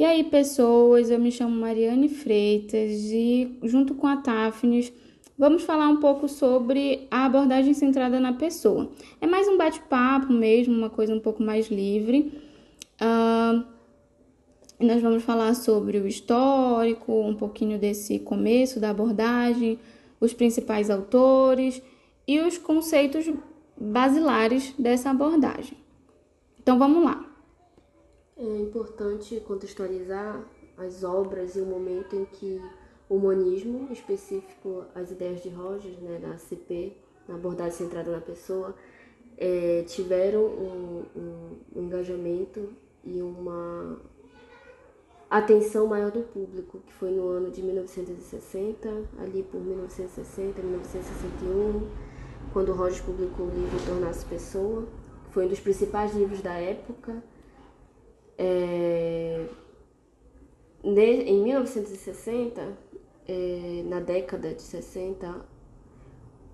E 0.00 0.04
aí, 0.06 0.24
pessoas, 0.24 1.10
eu 1.10 1.18
me 1.18 1.30
chamo 1.30 1.54
Mariane 1.54 2.08
Freitas 2.08 2.90
e, 3.12 3.58
junto 3.64 3.94
com 3.94 4.06
a 4.06 4.16
Tafnis, 4.16 4.90
vamos 5.36 5.62
falar 5.62 5.90
um 5.90 5.98
pouco 5.98 6.26
sobre 6.26 7.06
a 7.10 7.26
abordagem 7.26 7.74
centrada 7.74 8.18
na 8.18 8.32
pessoa. 8.32 8.90
É 9.20 9.26
mais 9.26 9.46
um 9.46 9.58
bate-papo 9.58 10.32
mesmo, 10.32 10.72
uma 10.72 10.88
coisa 10.88 11.14
um 11.14 11.20
pouco 11.20 11.42
mais 11.42 11.68
livre. 11.68 12.32
Uh, 12.98 13.62
nós 14.80 15.02
vamos 15.02 15.22
falar 15.22 15.52
sobre 15.52 15.98
o 15.98 16.06
histórico, 16.06 17.12
um 17.12 17.34
pouquinho 17.34 17.78
desse 17.78 18.20
começo 18.20 18.80
da 18.80 18.88
abordagem, 18.88 19.78
os 20.18 20.32
principais 20.32 20.88
autores 20.88 21.82
e 22.26 22.40
os 22.40 22.56
conceitos 22.56 23.30
basilares 23.78 24.72
dessa 24.78 25.10
abordagem. 25.10 25.76
Então 26.58 26.78
vamos 26.78 27.04
lá. 27.04 27.29
É 28.42 28.58
importante 28.58 29.38
contextualizar 29.40 30.42
as 30.78 31.04
obras 31.04 31.56
e 31.56 31.60
o 31.60 31.66
momento 31.66 32.16
em 32.16 32.24
que 32.24 32.58
o 33.06 33.16
humanismo, 33.16 33.92
específico 33.92 34.86
as 34.94 35.10
ideias 35.10 35.42
de 35.42 35.50
Rogers, 35.50 35.98
né, 35.98 36.18
da 36.18 36.38
CP, 36.38 36.96
na 37.28 37.34
abordagem 37.34 37.72
centrada 37.72 38.10
na 38.10 38.20
pessoa, 38.20 38.74
é, 39.36 39.84
tiveram 39.86 40.40
um, 40.40 41.04
um, 41.14 41.58
um 41.76 41.82
engajamento 41.82 42.70
e 43.04 43.20
uma 43.20 44.00
atenção 45.28 45.86
maior 45.86 46.10
do 46.10 46.22
público, 46.22 46.80
que 46.86 46.92
foi 46.94 47.10
no 47.10 47.28
ano 47.28 47.50
de 47.50 47.62
1960, 47.62 48.88
ali 49.18 49.42
por 49.42 49.60
1960, 49.60 50.62
1961, 50.62 51.88
quando 52.54 52.72
Rogers 52.72 53.02
publicou 53.02 53.46
o 53.46 53.50
livro 53.50 53.78
Tornar-se 53.84 54.24
Pessoa, 54.24 54.86
que 55.26 55.34
foi 55.34 55.44
um 55.44 55.48
dos 55.48 55.60
principais 55.60 56.14
livros 56.14 56.40
da 56.40 56.54
época. 56.54 57.22
É... 58.42 59.44
Em 60.82 61.42
1960, 61.42 62.72
é... 63.28 63.82
na 63.84 64.00
década 64.00 64.54
de 64.54 64.62
60, 64.62 65.44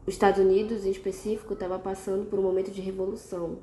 os 0.04 0.12
Estados 0.12 0.40
Unidos, 0.40 0.84
em 0.84 0.90
específico, 0.90 1.52
estava 1.54 1.78
passando 1.78 2.28
por 2.28 2.40
um 2.40 2.42
momento 2.42 2.72
de 2.72 2.80
revolução, 2.80 3.60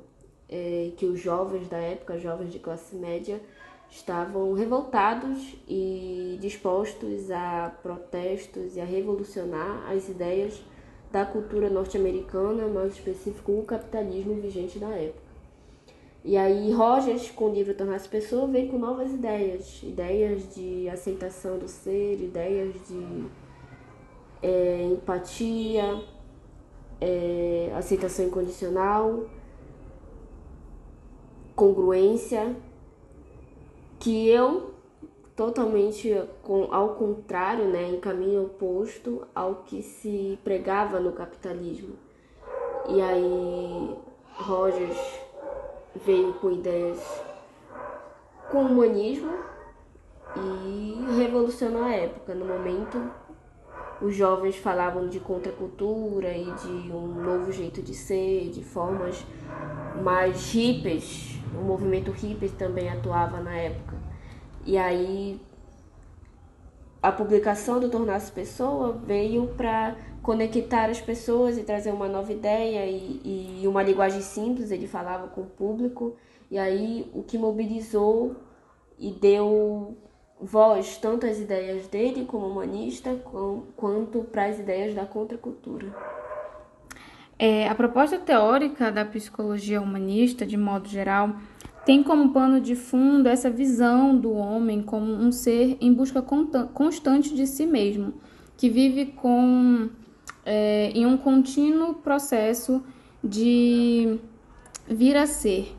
é... 0.48 0.92
que 0.96 1.04
os 1.04 1.20
jovens 1.20 1.68
da 1.68 1.76
época, 1.76 2.18
jovens 2.18 2.50
de 2.50 2.58
classe 2.58 2.96
média, 2.96 3.42
estavam 3.90 4.54
revoltados 4.54 5.54
e 5.68 6.38
dispostos 6.40 7.30
a 7.30 7.76
protestos 7.82 8.74
e 8.74 8.80
a 8.80 8.84
revolucionar 8.86 9.90
as 9.92 10.08
ideias 10.08 10.62
da 11.12 11.26
cultura 11.26 11.68
norte-americana, 11.68 12.66
mais 12.66 12.94
específico 12.94 13.52
o 13.52 13.64
capitalismo 13.64 14.34
vigente 14.40 14.78
da 14.78 14.88
época. 14.88 15.23
E 16.24 16.38
aí 16.38 16.72
Rogers, 16.72 17.30
com 17.30 17.50
o 17.50 17.52
livro 17.52 17.74
Tornar-se 17.74 18.08
Pessoa, 18.08 18.46
vem 18.46 18.66
com 18.66 18.78
novas 18.78 19.12
ideias, 19.12 19.82
ideias 19.82 20.54
de 20.54 20.88
aceitação 20.88 21.58
do 21.58 21.68
ser, 21.68 22.18
ideias 22.18 22.72
de 22.88 23.26
é, 24.42 24.84
empatia, 24.84 26.02
é, 26.98 27.70
aceitação 27.76 28.24
incondicional, 28.24 29.26
congruência 31.54 32.56
que 33.98 34.26
eu 34.26 34.72
totalmente 35.36 36.10
ao 36.70 36.94
contrário, 36.94 37.66
né, 37.66 37.90
em 37.90 38.00
caminho 38.00 38.44
oposto 38.44 39.26
ao 39.34 39.56
que 39.56 39.82
se 39.82 40.38
pregava 40.42 40.98
no 41.00 41.12
capitalismo. 41.12 41.96
E 42.88 43.02
aí 43.02 43.96
Rogers 44.36 45.23
veio 45.96 46.34
com 46.34 46.50
ideias 46.50 47.22
com 48.50 48.62
humanismo 48.62 49.32
e 50.36 51.16
revolucionou 51.18 51.84
a 51.84 51.92
época. 51.92 52.34
No 52.34 52.44
momento, 52.44 53.10
os 54.00 54.14
jovens 54.14 54.56
falavam 54.56 55.08
de 55.08 55.20
contracultura 55.20 56.36
e 56.36 56.50
de 56.52 56.92
um 56.92 57.06
novo 57.06 57.52
jeito 57.52 57.82
de 57.82 57.94
ser, 57.94 58.50
de 58.50 58.62
formas 58.62 59.24
mais 60.02 60.52
hippies 60.52 61.34
o 61.58 61.62
movimento 61.62 62.10
hippie 62.10 62.48
também 62.48 62.88
atuava 62.88 63.40
na 63.40 63.54
época. 63.54 63.96
E 64.64 64.76
aí 64.76 65.40
a 67.02 67.12
publicação 67.12 67.78
do 67.78 67.88
Tornar-se 67.88 68.32
Pessoa 68.32 68.92
veio 68.92 69.48
para 69.56 69.94
conectar 70.24 70.88
as 70.88 71.02
pessoas 71.02 71.58
e 71.58 71.62
trazer 71.64 71.92
uma 71.92 72.08
nova 72.08 72.32
ideia 72.32 72.86
e, 72.86 73.60
e, 73.62 73.68
uma 73.68 73.82
linguagem 73.82 74.22
simples, 74.22 74.70
ele 74.70 74.86
falava 74.86 75.28
com 75.28 75.42
o 75.42 75.46
público, 75.46 76.16
e 76.50 76.58
aí 76.58 77.06
o 77.12 77.22
que 77.22 77.36
mobilizou 77.36 78.34
e 78.98 79.10
deu 79.10 79.94
voz 80.40 80.96
tanto 80.96 81.26
às 81.26 81.38
ideias 81.38 81.86
dele 81.88 82.24
como 82.24 82.46
humanista, 82.46 83.14
com, 83.16 83.64
quanto 83.76 84.20
para 84.24 84.46
as 84.46 84.58
ideias 84.58 84.94
da 84.94 85.04
contracultura. 85.04 85.94
É, 87.38 87.68
a 87.68 87.74
proposta 87.74 88.18
teórica 88.18 88.90
da 88.90 89.04
psicologia 89.04 89.80
humanista, 89.80 90.46
de 90.46 90.56
modo 90.56 90.88
geral, 90.88 91.36
tem 91.84 92.02
como 92.02 92.32
pano 92.32 92.62
de 92.62 92.74
fundo 92.74 93.28
essa 93.28 93.50
visão 93.50 94.16
do 94.16 94.32
homem 94.32 94.82
como 94.82 95.12
um 95.12 95.30
ser 95.30 95.76
em 95.82 95.92
busca 95.92 96.22
constante 96.72 97.34
de 97.34 97.46
si 97.46 97.66
mesmo, 97.66 98.14
que 98.56 98.70
vive 98.70 99.06
com, 99.06 99.90
é, 100.44 100.90
em 100.94 101.06
um 101.06 101.16
contínuo 101.16 101.94
processo 101.94 102.82
de 103.22 104.18
vir 104.86 105.16
a 105.16 105.26
ser 105.26 105.74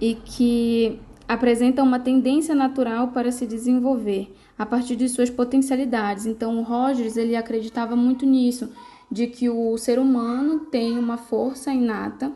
e 0.00 0.14
que 0.14 0.98
apresenta 1.28 1.82
uma 1.82 1.98
tendência 1.98 2.54
natural 2.54 3.08
para 3.08 3.32
se 3.32 3.46
desenvolver 3.46 4.34
a 4.58 4.64
partir 4.64 4.96
de 4.96 5.08
suas 5.08 5.28
potencialidades. 5.28 6.24
Então, 6.24 6.58
o 6.58 6.62
Rogers 6.62 7.16
ele 7.16 7.36
acreditava 7.36 7.96
muito 7.96 8.24
nisso 8.24 8.70
de 9.10 9.26
que 9.26 9.48
o 9.48 9.76
ser 9.76 9.98
humano 9.98 10.60
tem 10.66 10.98
uma 10.98 11.16
força 11.16 11.72
inata 11.72 12.32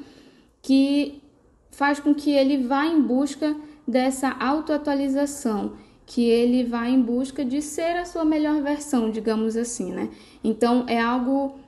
que 0.63 1.23
faz 1.71 1.99
com 1.99 2.15
que 2.15 2.31
ele 2.31 2.59
vá 2.59 2.87
em 2.87 3.01
busca 3.01 3.57
dessa 3.87 4.31
autoatualização, 4.39 5.73
que 6.05 6.29
ele 6.29 6.65
vá 6.65 6.89
em 6.89 7.01
busca 7.01 7.45
de 7.45 7.63
ser 7.63 7.97
a 7.97 8.05
sua 8.05 8.25
melhor 8.25 8.63
versão, 8.63 9.11
digamos 9.11 9.57
assim, 9.57 9.93
né? 9.93 10.11
Então 10.45 10.85
é 10.87 11.01
algo 11.01 11.59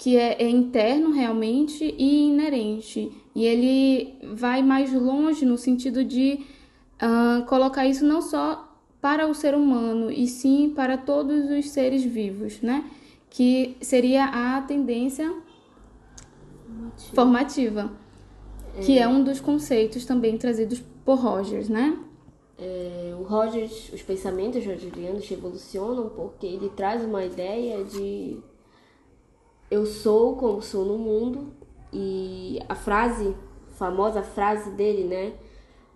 que 0.00 0.16
é, 0.16 0.42
é 0.42 0.48
interno 0.48 1.12
realmente 1.12 1.94
e 1.98 2.28
inerente, 2.28 3.12
e 3.34 3.44
ele 3.44 4.14
vai 4.34 4.62
mais 4.62 4.90
longe 4.94 5.44
no 5.44 5.58
sentido 5.58 6.02
de 6.02 6.40
uh, 7.02 7.44
colocar 7.44 7.86
isso 7.86 8.02
não 8.02 8.22
só 8.22 8.66
para 8.98 9.28
o 9.28 9.34
ser 9.34 9.54
humano, 9.54 10.10
e 10.10 10.26
sim 10.26 10.72
para 10.74 10.96
todos 10.96 11.50
os 11.50 11.68
seres 11.68 12.02
vivos, 12.02 12.62
né? 12.62 12.90
que 13.28 13.76
seria 13.82 14.24
a 14.24 14.62
tendência 14.62 15.30
formativa, 17.14 17.14
formativa 17.14 17.92
é. 18.78 18.80
que 18.80 18.98
é 18.98 19.06
um 19.06 19.22
dos 19.22 19.38
conceitos 19.38 20.06
também 20.06 20.38
trazidos 20.38 20.82
por 21.04 21.18
Rogers, 21.18 21.68
né? 21.68 21.98
É, 22.58 23.14
o 23.18 23.22
Rogers, 23.22 23.92
os 23.92 24.00
pensamentos 24.02 24.64
rogerianos 24.64 25.28
revolucionam 25.28 26.08
porque 26.08 26.46
ele 26.46 26.70
traz 26.70 27.04
uma 27.04 27.22
ideia 27.22 27.84
de 27.84 28.38
eu 29.70 29.86
sou 29.86 30.36
como 30.36 30.60
sou 30.60 30.84
no 30.84 30.98
mundo 30.98 31.52
e 31.92 32.60
a 32.68 32.74
frase, 32.74 33.34
a 33.68 33.74
famosa 33.74 34.22
frase 34.22 34.70
dele, 34.70 35.04
né? 35.04 35.32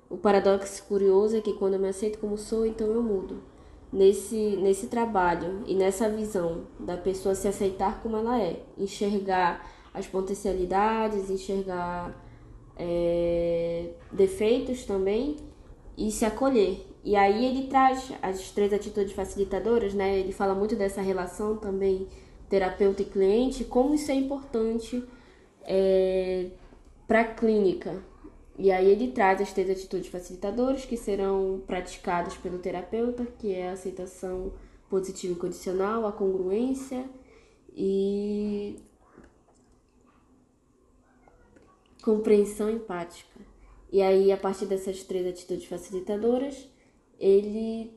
O 0.08 0.16
paradoxo 0.16 0.84
curioso 0.84 1.36
é 1.36 1.40
que 1.40 1.54
quando 1.54 1.74
eu 1.74 1.80
me 1.80 1.88
aceito 1.88 2.18
como 2.18 2.36
sou, 2.36 2.64
então 2.64 2.86
eu 2.88 3.02
mudo 3.02 3.42
nesse, 3.92 4.56
nesse 4.56 4.86
trabalho 4.88 5.62
e 5.66 5.74
nessa 5.74 6.08
visão 6.08 6.66
da 6.78 6.96
pessoa 6.96 7.34
se 7.34 7.48
aceitar 7.48 8.02
como 8.02 8.16
ela 8.16 8.40
é, 8.40 8.60
enxergar 8.78 9.68
as 9.92 10.06
potencialidades, 10.06 11.30
enxergar 11.30 12.14
é, 12.76 13.90
defeitos 14.12 14.84
também 14.84 15.36
e 15.96 16.10
se 16.10 16.24
acolher. 16.24 16.86
E 17.04 17.14
aí 17.16 17.44
ele 17.44 17.68
traz 17.68 18.12
as 18.22 18.50
três 18.50 18.72
atitudes 18.72 19.12
facilitadoras, 19.12 19.94
né? 19.94 20.18
Ele 20.18 20.32
fala 20.32 20.54
muito 20.54 20.74
dessa 20.74 21.00
relação 21.00 21.56
também 21.56 22.08
terapeuta 22.54 23.02
e 23.02 23.04
cliente, 23.04 23.64
como 23.64 23.96
isso 23.96 24.12
é 24.12 24.14
importante 24.14 25.02
é, 25.62 26.50
para 27.04 27.22
a 27.22 27.24
clínica, 27.24 28.00
e 28.56 28.70
aí 28.70 28.88
ele 28.88 29.10
traz 29.10 29.40
as 29.40 29.52
três 29.52 29.68
atitudes 29.68 30.06
facilitadoras 30.06 30.84
que 30.84 30.96
serão 30.96 31.64
praticadas 31.66 32.36
pelo 32.36 32.60
terapeuta, 32.60 33.26
que 33.40 33.52
é 33.52 33.70
a 33.70 33.72
aceitação 33.72 34.52
positiva 34.88 35.32
e 35.32 35.36
condicional, 35.36 36.06
a 36.06 36.12
congruência 36.12 37.04
e 37.74 38.76
compreensão 42.04 42.70
empática. 42.70 43.40
E 43.90 44.00
aí, 44.00 44.30
a 44.30 44.36
partir 44.36 44.66
dessas 44.66 45.02
três 45.02 45.26
atitudes 45.26 45.66
facilitadoras, 45.66 46.68
ele 47.18 47.92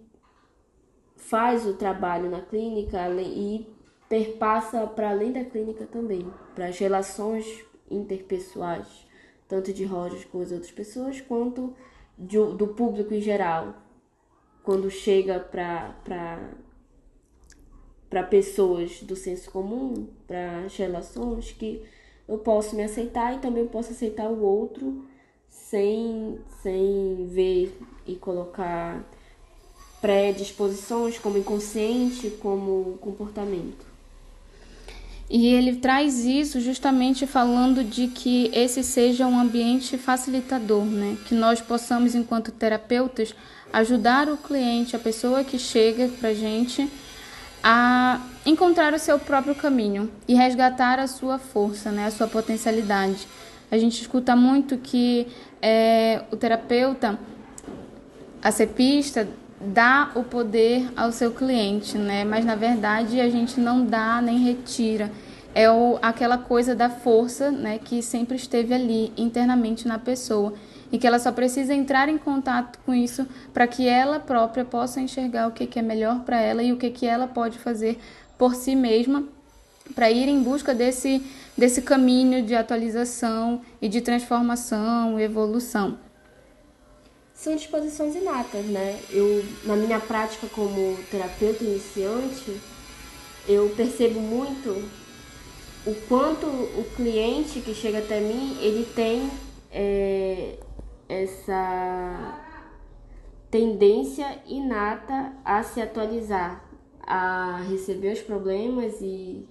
faz 1.16 1.68
o 1.68 1.76
trabalho 1.76 2.28
na 2.28 2.42
clínica 2.42 3.08
e 3.22 3.77
perpassa 4.10 4.86
para 4.88 5.10
além 5.10 5.32
da 5.32 5.44
clínica 5.44 5.86
também, 5.86 6.26
para 6.56 6.68
as 6.68 6.78
relações 6.78 7.66
interpessoais 7.90 9.08
tanto 9.48 9.72
de 9.72 9.86
Rogers 9.86 10.26
com 10.26 10.42
as 10.42 10.52
outras 10.52 10.72
pessoas, 10.72 11.22
quanto 11.22 11.74
de, 12.18 12.38
do 12.38 12.68
público 12.68 13.14
em 13.14 13.22
geral, 13.22 13.76
quando 14.64 14.90
chega 14.92 15.40
para 15.40 16.04
pessoas 18.30 19.02
do 19.02 19.16
senso 19.16 19.50
comum, 19.50 20.08
para 20.28 20.66
as 20.66 20.76
relações, 20.76 21.52
que 21.52 21.84
eu 22.28 22.38
posso 22.40 22.76
me 22.76 22.84
aceitar 22.84 23.36
e 23.36 23.40
também 23.40 23.66
posso 23.68 23.92
aceitar 23.92 24.30
o 24.30 24.42
outro 24.42 25.06
sem, 25.48 26.40
sem 26.62 27.26
ver 27.28 27.80
e 28.06 28.16
colocar 28.16 29.02
predisposições 30.02 31.18
como 31.18 31.38
inconsciente, 31.38 32.30
como 32.32 32.98
comportamento. 32.98 33.97
E 35.30 35.48
ele 35.48 35.76
traz 35.76 36.24
isso 36.24 36.62
justamente 36.62 37.28
falando 37.28 37.84
de 37.84 38.08
que 38.08 38.50
esse 38.54 38.82
seja 38.82 39.28
um 39.28 39.38
ambiente 39.38 39.98
facilitador, 39.98 40.86
né? 40.86 41.18
Que 41.26 41.36
nós 41.36 41.60
possamos, 41.60 42.16
enquanto 42.16 42.52
terapeutas, 42.52 43.36
ajudar 43.74 44.30
o 44.30 44.38
cliente, 44.38 44.96
a 44.96 45.00
pessoa 45.00 45.44
que 45.44 45.60
chega 45.60 46.08
para 46.20 46.34
gente, 46.34 46.90
a 47.62 48.22
encontrar 48.46 48.94
o 48.94 49.00
seu 49.00 49.20
próprio 49.20 49.54
caminho 49.54 50.10
e 50.26 50.34
resgatar 50.34 50.98
a 50.98 51.08
sua 51.08 51.38
força, 51.38 51.92
né? 51.92 52.06
A 52.06 52.12
sua 52.12 52.28
potencialidade. 52.28 53.28
A 53.70 53.78
gente 53.78 54.02
escuta 54.02 54.34
muito 54.34 54.78
que 54.78 55.28
é, 55.62 56.24
o 56.32 56.38
terapeuta, 56.38 57.20
a 58.42 58.50
cepista, 58.50 59.28
dá 59.60 60.12
o 60.16 60.24
poder 60.24 60.90
ao 60.96 61.12
seu 61.12 61.32
cliente, 61.32 61.98
né? 61.98 62.24
Mas 62.24 62.46
na 62.46 62.56
verdade 62.56 63.20
a 63.20 63.30
gente 63.30 63.60
não 63.60 63.86
dá 63.86 64.22
nem 64.22 64.40
retira. 64.40 65.12
É 65.54 65.70
o, 65.72 65.98
aquela 66.02 66.38
coisa 66.38 66.76
da 66.76 66.90
força, 66.90 67.50
né, 67.50 67.80
que 67.80 68.04
sempre 68.04 68.36
esteve 68.36 68.74
ali 68.76 69.12
internamente 69.18 69.88
na 69.88 69.98
pessoa 69.98 70.54
e 70.92 71.00
que 71.00 71.08
ela 71.08 71.18
só 71.18 71.32
precisa 71.32 71.74
entrar 71.74 72.08
em 72.10 72.18
contato 72.18 72.78
com 72.86 72.94
isso 72.94 73.26
para 73.54 73.66
que 73.66 73.88
ela 73.88 74.20
própria 74.20 74.64
possa 74.64 75.02
enxergar 75.02 75.48
o 75.48 75.52
que, 75.52 75.66
que 75.66 75.80
é 75.80 75.82
melhor 75.82 76.20
para 76.20 76.40
ela 76.40 76.62
e 76.62 76.72
o 76.72 76.78
que, 76.78 76.92
que 76.92 77.08
ela 77.08 77.28
pode 77.28 77.58
fazer 77.58 77.98
por 78.38 78.54
si 78.54 78.76
mesma 78.76 79.24
para 79.96 80.12
ir 80.12 80.30
em 80.30 80.44
busca 80.44 80.76
desse, 80.76 81.24
desse 81.58 81.82
caminho 81.82 82.44
de 82.44 82.54
atualização 82.54 83.62
e 83.82 83.90
de 83.90 84.02
transformação 84.02 85.20
evolução 85.20 85.98
são 87.38 87.56
disposições 87.56 88.16
inatas, 88.16 88.66
né? 88.66 89.00
Eu, 89.12 89.46
na 89.64 89.76
minha 89.76 90.00
prática 90.00 90.48
como 90.48 90.98
terapeuta 91.12 91.64
iniciante, 91.64 92.60
eu 93.48 93.70
percebo 93.78 94.20
muito 94.20 94.70
o 95.86 95.96
quanto 96.10 96.48
o 96.48 96.84
cliente 96.96 97.62
que 97.62 97.76
chega 97.76 98.00
até 98.00 98.20
mim, 98.20 98.58
ele 98.60 98.84
tem 98.86 99.30
é, 99.72 100.58
essa 101.08 102.42
tendência 103.52 104.42
inata 104.48 105.32
a 105.46 105.62
se 105.62 105.80
atualizar, 105.80 106.68
a 107.06 107.62
receber 107.70 108.14
os 108.14 108.20
problemas 108.20 108.96
e, 109.00 109.48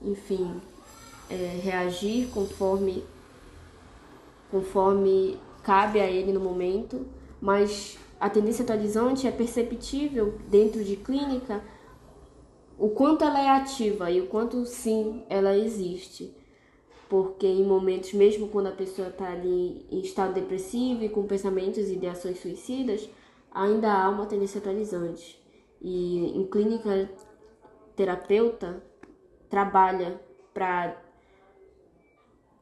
enfim, 0.00 0.60
é, 1.28 1.60
reagir 1.60 2.28
conforme 2.28 3.02
conforme 4.52 5.36
cabe 5.64 5.98
a 5.98 6.06
ele 6.06 6.32
no 6.32 6.38
momento 6.38 7.04
mas 7.44 7.98
a 8.18 8.30
tendência 8.30 8.62
atualizante 8.62 9.26
é 9.26 9.30
perceptível 9.30 10.38
dentro 10.48 10.82
de 10.82 10.96
clínica 10.96 11.62
o 12.78 12.88
quanto 12.88 13.22
ela 13.22 13.38
é 13.38 13.50
ativa 13.50 14.10
e 14.10 14.18
o 14.22 14.28
quanto 14.28 14.64
sim 14.64 15.26
ela 15.28 15.54
existe. 15.54 16.34
Porque 17.06 17.46
em 17.46 17.62
momentos, 17.62 18.14
mesmo 18.14 18.48
quando 18.48 18.68
a 18.68 18.72
pessoa 18.72 19.08
está 19.08 19.30
ali 19.30 19.84
em 19.90 20.00
estado 20.00 20.32
depressivo 20.32 21.04
e 21.04 21.10
com 21.10 21.26
pensamentos 21.26 21.86
e 21.90 21.96
ideações 21.96 22.40
suicidas, 22.40 23.06
ainda 23.52 23.92
há 23.92 24.08
uma 24.08 24.24
tendência 24.24 24.58
atualizante. 24.58 25.38
E 25.82 26.38
em 26.38 26.46
clínica, 26.46 27.10
terapeuta 27.94 28.82
trabalha 29.50 30.18
para 30.54 30.98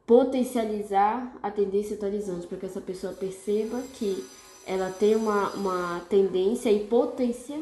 potencializar 0.05 1.39
a 1.41 1.49
tendência 1.49 1.95
atualizante, 1.95 2.47
para 2.47 2.57
que 2.57 2.65
essa 2.65 2.81
pessoa 2.81 3.13
perceba 3.13 3.81
que 3.93 4.42
ela 4.65 4.89
tem 4.89 5.15
uma, 5.15 5.49
uma 5.51 6.01
tendência 6.09 6.71
e 6.71 6.79
potência 6.79 7.59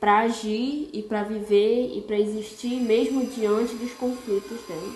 para 0.00 0.20
agir 0.20 0.88
e 0.92 1.02
para 1.02 1.22
viver 1.22 1.96
e 1.96 2.00
para 2.00 2.18
existir 2.18 2.80
mesmo 2.80 3.24
diante 3.26 3.74
dos 3.74 3.92
conflitos 3.92 4.58
dela. 4.68 4.94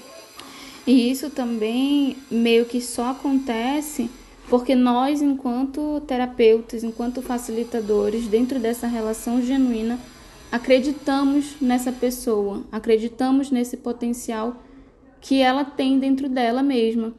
E 0.86 1.10
isso 1.10 1.30
também 1.30 2.16
meio 2.30 2.64
que 2.64 2.80
só 2.80 3.10
acontece 3.10 4.10
porque 4.48 4.74
nós, 4.74 5.22
enquanto 5.22 6.00
terapeutas, 6.08 6.82
enquanto 6.82 7.22
facilitadores, 7.22 8.26
dentro 8.26 8.58
dessa 8.58 8.88
relação 8.88 9.40
genuína, 9.40 9.98
acreditamos 10.50 11.54
nessa 11.60 11.92
pessoa, 11.92 12.64
acreditamos 12.72 13.52
nesse 13.52 13.76
potencial 13.76 14.56
que 15.20 15.40
ela 15.40 15.64
tem 15.64 16.00
dentro 16.00 16.28
dela 16.28 16.62
mesma. 16.64 17.14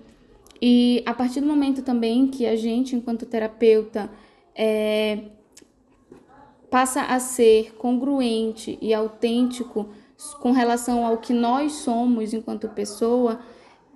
E 0.61 1.01
a 1.05 1.13
partir 1.13 1.41
do 1.41 1.47
momento 1.47 1.81
também 1.81 2.27
que 2.27 2.45
a 2.45 2.55
gente, 2.55 2.95
enquanto 2.95 3.25
terapeuta, 3.25 4.11
é, 4.55 5.19
passa 6.69 7.01
a 7.01 7.19
ser 7.19 7.73
congruente 7.75 8.77
e 8.81 8.93
autêntico 8.93 9.89
com 10.39 10.51
relação 10.51 11.05
ao 11.05 11.17
que 11.17 11.33
nós 11.33 11.73
somos 11.73 12.33
enquanto 12.33 12.69
pessoa, 12.69 13.39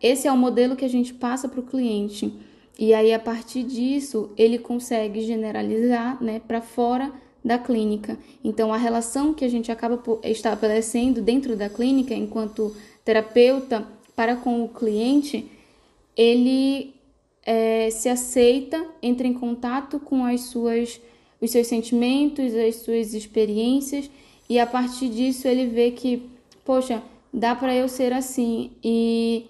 esse 0.01 0.27
é 0.27 0.31
o 0.31 0.37
modelo 0.37 0.75
que 0.75 0.83
a 0.83 0.89
gente 0.89 1.13
passa 1.13 1.47
para 1.47 1.59
o 1.59 1.63
cliente. 1.63 2.33
E 2.77 2.93
aí, 2.93 3.13
a 3.13 3.19
partir 3.19 3.63
disso, 3.63 4.31
ele 4.35 4.57
consegue 4.57 5.21
generalizar 5.21 6.21
né, 6.21 6.41
para 6.45 6.61
fora 6.61 7.13
da 7.43 7.57
clínica. 7.57 8.17
Então, 8.43 8.73
a 8.73 8.77
relação 8.77 9.33
que 9.33 9.45
a 9.45 9.47
gente 9.47 9.71
acaba 9.71 10.01
estabelecendo 10.23 11.21
dentro 11.21 11.55
da 11.55 11.69
clínica, 11.69 12.13
enquanto 12.13 12.75
terapeuta, 13.05 13.87
para 14.15 14.35
com 14.35 14.63
o 14.63 14.69
cliente, 14.69 15.49
ele 16.15 16.93
é, 17.45 17.89
se 17.91 18.09
aceita, 18.09 18.83
entra 19.01 19.27
em 19.27 19.33
contato 19.33 19.99
com 19.99 20.25
as 20.25 20.41
suas, 20.41 20.99
os 21.41 21.51
seus 21.51 21.67
sentimentos, 21.67 22.53
as 22.55 22.77
suas 22.77 23.13
experiências 23.13 24.09
e 24.49 24.59
a 24.59 24.65
partir 24.65 25.09
disso 25.09 25.47
ele 25.47 25.67
vê 25.67 25.91
que, 25.91 26.23
poxa, 26.63 27.01
dá 27.33 27.55
para 27.55 27.75
eu 27.75 27.87
ser 27.87 28.13
assim. 28.13 28.71
E 28.83 29.45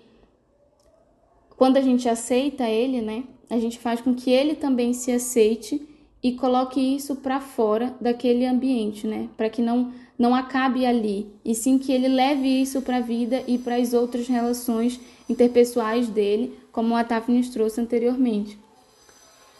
quando 1.58 1.78
a 1.78 1.82
gente 1.82 2.08
aceita 2.08 2.70
ele, 2.70 3.02
né, 3.02 3.24
a 3.50 3.60
gente 3.60 3.78
faz 3.78 4.02
com 4.02 4.14
que 4.14 4.32
ele 4.32 4.56
também 4.56 4.94
se 4.94 5.12
aceite 5.12 5.82
e 6.24 6.34
coloque 6.34 6.80
isso 6.80 7.18
para 7.18 7.40
fora 7.40 7.96
daquele 8.02 8.46
ambiente, 8.46 9.06
né, 9.06 9.30
para 9.38 9.50
que 9.50 9.62
não 9.62 9.94
não 10.18 10.34
acabe 10.34 10.86
ali, 10.86 11.28
e 11.44 11.54
sim 11.54 11.78
que 11.78 11.92
ele 11.92 12.08
leve 12.08 12.48
isso 12.48 12.82
para 12.82 12.98
a 12.98 13.02
vida 13.02 13.44
e 13.50 13.58
para 13.58 13.76
as 13.76 13.94
outras 13.94 14.30
relações 14.30 14.98
interpessoais 15.30 16.08
dele, 16.08 16.58
como 16.72 16.96
a 16.96 17.04
Tafnis 17.04 17.50
trouxe 17.50 17.82
anteriormente. 17.82 18.58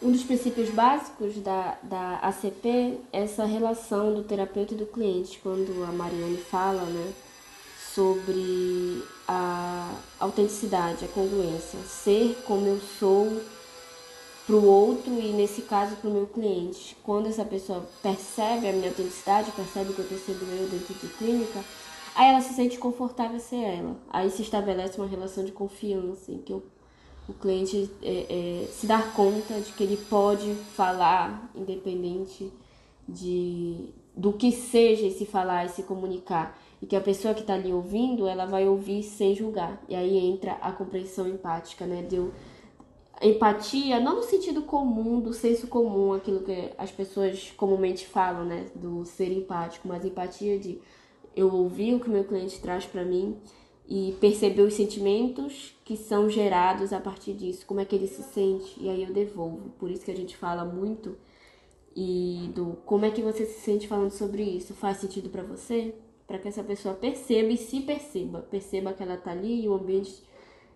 Um 0.02 0.12
dos 0.12 0.22
princípios 0.22 0.68
básicos 0.68 1.36
da, 1.36 1.78
da 1.82 2.18
ACP 2.18 2.98
é 3.12 3.22
essa 3.22 3.44
relação 3.46 4.14
do 4.14 4.22
terapeuta 4.22 4.74
e 4.74 4.76
do 4.76 4.86
cliente, 4.86 5.40
quando 5.42 5.84
a 5.88 5.92
Mariane 5.92 6.36
fala 6.36 6.82
né, 6.82 7.12
sobre 7.94 9.02
a 9.26 9.94
autenticidade, 10.20 11.06
a 11.06 11.08
congruência, 11.08 11.78
ser 11.88 12.36
como 12.46 12.66
eu 12.66 12.78
sou 12.98 13.40
para 14.46 14.54
o 14.54 14.64
outro 14.64 15.12
e, 15.14 15.32
nesse 15.32 15.62
caso, 15.62 15.96
para 15.96 16.08
o 16.08 16.12
meu 16.12 16.26
cliente. 16.26 16.96
Quando 17.02 17.26
essa 17.26 17.44
pessoa 17.44 17.84
percebe 18.02 18.68
a 18.68 18.72
minha 18.72 18.90
autenticidade, 18.90 19.50
percebe 19.50 19.92
que 19.92 20.00
eu 20.00 20.18
sendo 20.18 20.44
eu 20.52 20.68
dentro 20.68 20.94
de 20.94 21.08
clínica, 21.14 21.64
aí 22.16 22.30
ela 22.30 22.40
se 22.40 22.54
sente 22.54 22.78
confortável 22.78 23.38
ser 23.38 23.56
ela. 23.56 23.96
Aí 24.08 24.30
se 24.30 24.42
estabelece 24.42 24.98
uma 24.98 25.06
relação 25.06 25.44
de 25.44 25.52
confiança 25.52 26.32
em 26.32 26.38
que 26.38 26.52
o, 26.52 26.62
o 27.28 27.34
cliente 27.34 27.90
é, 28.02 28.62
é, 28.64 28.66
se 28.66 28.86
dá 28.86 29.02
conta 29.02 29.60
de 29.60 29.72
que 29.72 29.84
ele 29.84 29.96
pode 29.96 30.54
falar, 30.74 31.50
independente 31.54 32.50
de 33.08 33.90
do 34.16 34.32
que 34.32 34.50
seja 34.50 35.10
se 35.10 35.26
falar 35.26 35.66
e 35.66 35.68
se 35.68 35.82
comunicar. 35.82 36.58
E 36.80 36.86
que 36.86 36.96
a 36.96 37.00
pessoa 37.00 37.34
que 37.34 37.42
está 37.42 37.52
ali 37.54 37.70
ouvindo 37.70 38.26
ela 38.26 38.46
vai 38.46 38.66
ouvir 38.66 39.02
sem 39.02 39.34
julgar. 39.34 39.82
E 39.88 39.94
aí 39.94 40.16
entra 40.16 40.52
a 40.62 40.72
compreensão 40.72 41.28
empática 41.28 41.86
né? 41.86 42.02
De 42.02 42.16
eu 42.16 42.32
empatia, 43.20 44.00
não 44.00 44.16
no 44.16 44.22
sentido 44.22 44.62
comum, 44.62 45.20
do 45.20 45.32
senso 45.32 45.66
comum, 45.66 46.12
aquilo 46.12 46.40
que 46.40 46.70
as 46.76 46.90
pessoas 46.90 47.52
comumente 47.56 48.06
falam, 48.06 48.44
né, 48.44 48.66
do 48.74 49.04
ser 49.04 49.32
empático, 49.32 49.88
mas 49.88 50.04
empatia 50.04 50.58
de 50.58 50.78
eu 51.36 51.52
ouvir 51.54 51.94
o 51.94 52.00
que 52.00 52.08
meu 52.08 52.24
cliente 52.24 52.60
traz 52.60 52.86
para 52.86 53.04
mim 53.04 53.36
e 53.88 54.16
perceber 54.20 54.62
os 54.62 54.74
sentimentos 54.74 55.76
que 55.84 55.96
são 55.96 56.28
gerados 56.28 56.92
a 56.92 57.00
partir 57.00 57.34
disso, 57.34 57.64
como 57.66 57.78
é 57.78 57.84
que 57.84 57.94
ele 57.94 58.08
se 58.08 58.22
sente, 58.22 58.74
e 58.82 58.88
aí 58.88 59.04
eu 59.04 59.12
devolvo. 59.12 59.70
Por 59.78 59.90
isso 59.90 60.04
que 60.04 60.10
a 60.10 60.16
gente 60.16 60.36
fala 60.36 60.64
muito 60.64 61.16
e 61.94 62.50
do 62.54 62.78
como 62.84 63.04
é 63.04 63.10
que 63.10 63.22
você 63.22 63.46
se 63.46 63.60
sente 63.60 63.86
falando 63.86 64.10
sobre 64.10 64.42
isso, 64.42 64.74
faz 64.74 64.98
sentido 64.98 65.30
para 65.30 65.42
você? 65.42 65.94
Para 66.26 66.38
que 66.38 66.48
essa 66.48 66.64
pessoa 66.64 66.94
perceba 66.94 67.52
e 67.52 67.56
se 67.56 67.80
perceba, 67.80 68.40
perceba 68.40 68.92
que 68.92 69.02
ela 69.02 69.16
tá 69.16 69.30
ali 69.30 69.62
e 69.64 69.68
o 69.68 69.74
ambiente 69.74 70.22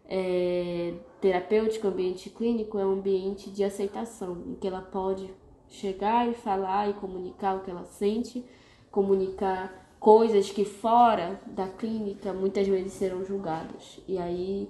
é, 0.09 0.95
terapêutico, 1.21 1.89
ambiente 1.89 2.31
clínico 2.31 2.79
é 2.79 2.87
um 2.87 2.93
ambiente 2.93 3.51
de 3.51 3.65
aceitação, 3.65 4.43
em 4.47 4.55
que 4.55 4.69
ela 4.69 4.81
pode 4.81 5.29
chegar 5.69 6.29
e 6.29 6.35
falar 6.35 6.89
e 6.91 6.95
comunicar 6.95 7.57
o 7.57 7.61
que 7.61 7.71
ela 7.71 7.85
sente, 7.85 8.45
comunicar 8.91 9.90
coisas 10.01 10.51
que 10.51 10.65
fora 10.65 11.39
da 11.47 11.69
clínica 11.69 12.33
muitas 12.33 12.67
vezes 12.67 12.95
serão 12.95 13.23
julgadas. 13.25 14.01
E 14.09 14.17
aí, 14.17 14.69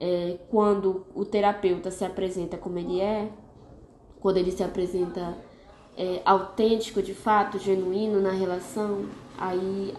é, 0.00 0.38
quando 0.50 1.06
o 1.14 1.26
terapeuta 1.26 1.90
se 1.90 2.04
apresenta 2.04 2.56
como 2.56 2.78
ele 2.78 3.00
é, 3.00 3.28
quando 4.18 4.38
ele 4.38 4.50
se 4.50 4.64
apresenta 4.64 5.36
é, 5.96 6.22
autêntico 6.24 7.02
de 7.02 7.12
fato, 7.12 7.58
genuíno 7.58 8.20
na 8.20 8.32
relação, 8.32 9.04
aí 9.38 9.94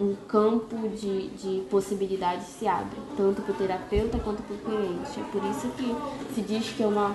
um 0.00 0.14
campo 0.26 0.88
de, 0.88 1.28
de 1.28 1.60
possibilidades 1.70 2.46
se 2.46 2.66
abre, 2.66 2.98
tanto 3.16 3.42
para 3.42 3.52
o 3.52 3.54
terapeuta 3.54 4.18
quanto 4.18 4.42
para 4.42 4.56
o 4.56 4.58
cliente. 4.58 5.20
É 5.20 5.24
por 5.30 5.44
isso 5.50 5.68
que 5.76 6.34
se 6.34 6.40
diz 6.40 6.70
que 6.72 6.82
é 6.82 6.86
uma 6.86 7.14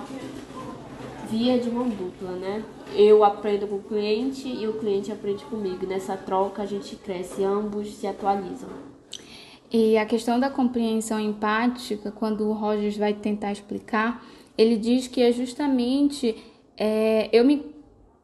via 1.30 1.58
de 1.58 1.70
mão 1.70 1.88
dupla, 1.88 2.32
né? 2.32 2.64
Eu 2.94 3.22
aprendo 3.22 3.66
com 3.66 3.76
o 3.76 3.82
cliente 3.82 4.48
e 4.48 4.66
o 4.66 4.74
cliente 4.74 5.12
aprende 5.12 5.44
comigo. 5.44 5.86
Nessa 5.86 6.16
troca 6.16 6.62
a 6.62 6.66
gente 6.66 6.96
cresce, 6.96 7.44
ambos 7.44 7.94
se 7.94 8.06
atualizam. 8.06 8.68
E 9.72 9.96
a 9.96 10.04
questão 10.04 10.40
da 10.40 10.50
compreensão 10.50 11.20
empática, 11.20 12.10
quando 12.10 12.48
o 12.48 12.52
Rogers 12.52 12.96
vai 12.96 13.14
tentar 13.14 13.52
explicar, 13.52 14.24
ele 14.58 14.76
diz 14.76 15.06
que 15.06 15.22
é 15.22 15.30
justamente 15.30 16.36
é, 16.76 17.28
eu 17.32 17.44
me 17.44 17.64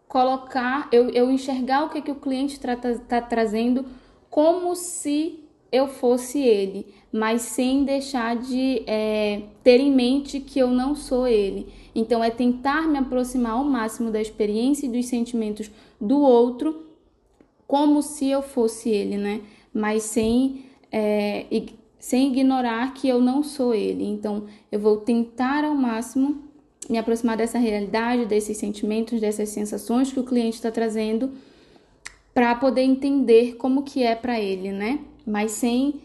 colocar, 0.09 0.89
eu, 0.91 1.09
eu 1.11 1.31
enxergar 1.31 1.85
o 1.85 1.89
que, 1.89 1.99
é 1.99 2.01
que 2.01 2.11
o 2.11 2.17
cliente 2.17 2.55
está 2.55 3.21
trazendo 3.21 3.85
como 4.29 4.75
se 4.75 5.41
eu 5.71 5.87
fosse 5.87 6.41
ele, 6.41 6.87
mas 7.13 7.43
sem 7.43 7.85
deixar 7.85 8.37
de 8.37 8.83
é, 8.87 9.43
ter 9.63 9.81
em 9.81 9.93
mente 9.93 10.41
que 10.41 10.59
eu 10.59 10.69
não 10.69 10.95
sou 10.95 11.29
ele. 11.29 11.73
Então, 11.99 12.23
é 12.23 12.29
tentar 12.29 12.87
me 12.87 12.99
aproximar 12.99 13.53
ao 13.53 13.65
máximo 13.65 14.11
da 14.11 14.21
experiência 14.21 14.85
e 14.85 14.91
dos 14.91 15.07
sentimentos 15.07 15.71
do 15.99 16.21
outro, 16.21 16.85
como 17.67 18.03
se 18.03 18.29
eu 18.29 18.43
fosse 18.43 18.91
ele, 18.91 19.17
né? 19.17 19.41
Mas 19.73 20.03
sem, 20.03 20.67
é, 20.93 21.47
sem 21.99 22.29
ignorar 22.29 22.93
que 22.93 23.09
eu 23.09 23.19
não 23.19 23.43
sou 23.43 23.75
ele. 23.75 24.05
Então, 24.05 24.45
eu 24.71 24.79
vou 24.79 24.99
tentar 24.99 25.65
ao 25.65 25.75
máximo 25.75 26.43
me 26.87 26.99
aproximar 26.99 27.39
dessa 27.39 27.59
realidade, 27.59 28.27
desses 28.27 28.59
sentimentos, 28.59 29.19
dessas 29.19 29.49
sensações 29.49 30.13
que 30.13 30.21
o 30.21 30.25
cliente 30.25 30.57
está 30.57 30.71
trazendo, 30.71 31.33
para 32.35 32.55
poder 32.57 32.83
entender 32.83 33.57
como 33.57 33.83
que 33.83 34.03
é 34.03 34.15
para 34.15 34.39
ele, 34.39 34.71
né? 34.71 35.01
Mas 35.27 35.53
sem 35.53 36.03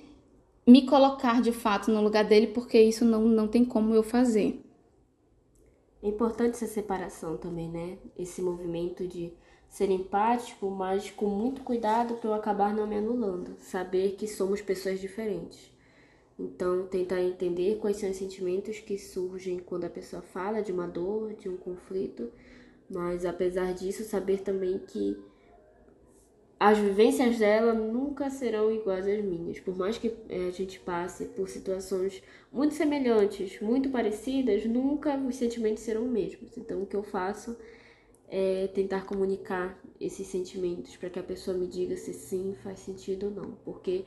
me 0.66 0.84
colocar 0.84 1.42
de 1.42 1.52
fato 1.52 1.92
no 1.92 2.02
lugar 2.02 2.24
dele, 2.24 2.48
porque 2.48 2.82
isso 2.82 3.04
não, 3.04 3.24
não 3.24 3.46
tem 3.46 3.66
como 3.66 3.94
eu 3.94 4.04
fazer. 4.04 4.71
É 6.04 6.08
importante 6.08 6.56
essa 6.56 6.68
separação 6.68 7.38
também, 7.38 7.70
né? 7.70 7.98
Esse 8.18 8.42
movimento 8.42 9.08
de 9.08 9.34
ser 9.70 9.90
empático, 9.90 10.70
mas 10.70 11.12
com 11.12 11.28
muito 11.28 11.62
cuidado 11.64 12.16
para 12.16 12.30
eu 12.30 12.34
acabar 12.34 12.74
não 12.74 12.88
me 12.88 12.98
anulando. 12.98 13.56
Saber 13.60 14.16
que 14.16 14.28
somos 14.28 14.62
pessoas 14.62 15.00
diferentes. 15.00 15.72
Então, 16.40 16.88
tentar 16.88 17.22
entender 17.22 17.78
quais 17.80 17.98
são 17.98 18.10
os 18.10 18.18
sentimentos 18.18 18.80
que 18.80 18.98
surgem 18.98 19.60
quando 19.60 19.86
a 19.86 19.90
pessoa 19.90 20.22
fala 20.22 20.62
de 20.62 20.72
uma 20.72 20.88
dor, 20.88 21.34
de 21.36 21.48
um 21.48 21.56
conflito, 21.56 22.32
mas 22.90 23.26
apesar 23.26 23.74
disso, 23.74 24.04
saber 24.04 24.42
também 24.42 24.80
que 24.80 25.18
as 26.62 26.78
vivências 26.78 27.40
dela 27.40 27.74
nunca 27.74 28.30
serão 28.30 28.72
iguais 28.72 29.08
às 29.08 29.24
minhas. 29.24 29.60
Por 29.60 29.76
mais 29.76 29.98
que 29.98 30.14
eh, 30.30 30.48
a 30.48 30.52
gente 30.52 30.80
passe 30.80 31.26
por 31.26 31.50
situações 31.50 32.22
muito 32.54 32.76
semelhantes, 32.76 33.60
muito 33.60 33.90
parecidas, 33.90 34.64
nunca 34.66 35.18
os 35.18 35.38
sentimentos 35.38 35.82
serão 35.82 36.06
os 36.06 36.12
mesmos. 36.12 36.56
Então, 36.56 36.84
o 36.84 36.86
que 36.86 36.96
eu 36.96 37.02
faço 37.02 37.58
é 38.30 38.68
tentar 38.76 39.08
comunicar 39.08 39.76
esses 40.00 40.28
sentimentos 40.28 40.96
para 40.98 41.10
que 41.10 41.18
a 41.18 41.24
pessoa 41.24 41.58
me 41.58 41.66
diga 41.66 41.98
se 41.98 42.14
sim 42.14 42.56
faz 42.62 42.78
sentido 42.78 43.26
ou 43.26 43.32
não. 43.32 43.52
Porque 43.66 44.06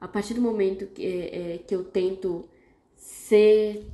a 0.00 0.06
partir 0.06 0.34
do 0.34 0.40
momento 0.40 0.86
que, 0.86 1.04
é, 1.04 1.54
é, 1.54 1.58
que 1.58 1.74
eu 1.74 1.82
tento 1.82 2.48
ser 2.94 3.84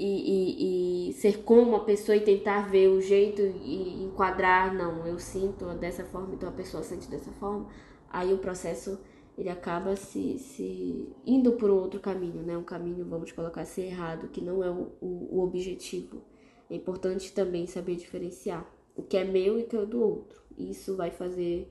e, 0.00 1.08
e, 1.08 1.10
e, 1.10 1.12
ser 1.12 1.42
como 1.42 1.76
a 1.76 1.84
pessoa 1.84 2.16
e 2.16 2.20
tentar 2.20 2.70
ver 2.70 2.88
o 2.88 3.00
jeito 3.00 3.42
e 3.42 4.02
enquadrar, 4.04 4.74
não, 4.74 5.06
eu 5.06 5.18
sinto 5.18 5.66
dessa 5.74 6.04
forma, 6.04 6.34
então 6.34 6.48
a 6.48 6.52
pessoa 6.52 6.82
sente 6.82 7.08
dessa 7.10 7.30
forma, 7.32 7.68
aí 8.08 8.32
o 8.32 8.38
processo 8.38 8.98
ele 9.36 9.48
acaba 9.48 9.96
se, 9.96 10.38
se 10.38 11.08
indo 11.26 11.52
por 11.52 11.70
um 11.70 11.76
outro 11.76 12.00
caminho, 12.00 12.42
né? 12.42 12.56
Um 12.56 12.62
caminho, 12.62 13.04
vamos 13.06 13.32
colocar 13.32 13.62
assim, 13.62 13.82
errado, 13.82 14.28
que 14.28 14.40
não 14.40 14.62
é 14.62 14.70
o, 14.70 14.92
o, 15.00 15.38
o 15.38 15.44
objetivo. 15.44 16.22
É 16.68 16.74
importante 16.74 17.32
também 17.32 17.66
saber 17.66 17.96
diferenciar 17.96 18.70
o 18.94 19.02
que 19.02 19.16
é 19.16 19.24
meu 19.24 19.58
e 19.58 19.62
o 19.62 19.66
que 19.66 19.76
é 19.76 19.86
do 19.86 20.02
outro. 20.02 20.42
Isso 20.58 20.96
vai 20.96 21.10
fazer 21.10 21.70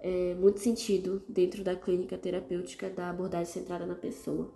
é, 0.00 0.34
muito 0.34 0.60
sentido 0.60 1.22
dentro 1.28 1.62
da 1.62 1.76
clínica 1.76 2.18
terapêutica 2.18 2.90
da 2.90 3.08
abordagem 3.08 3.52
centrada 3.52 3.86
na 3.86 3.94
pessoa. 3.94 4.50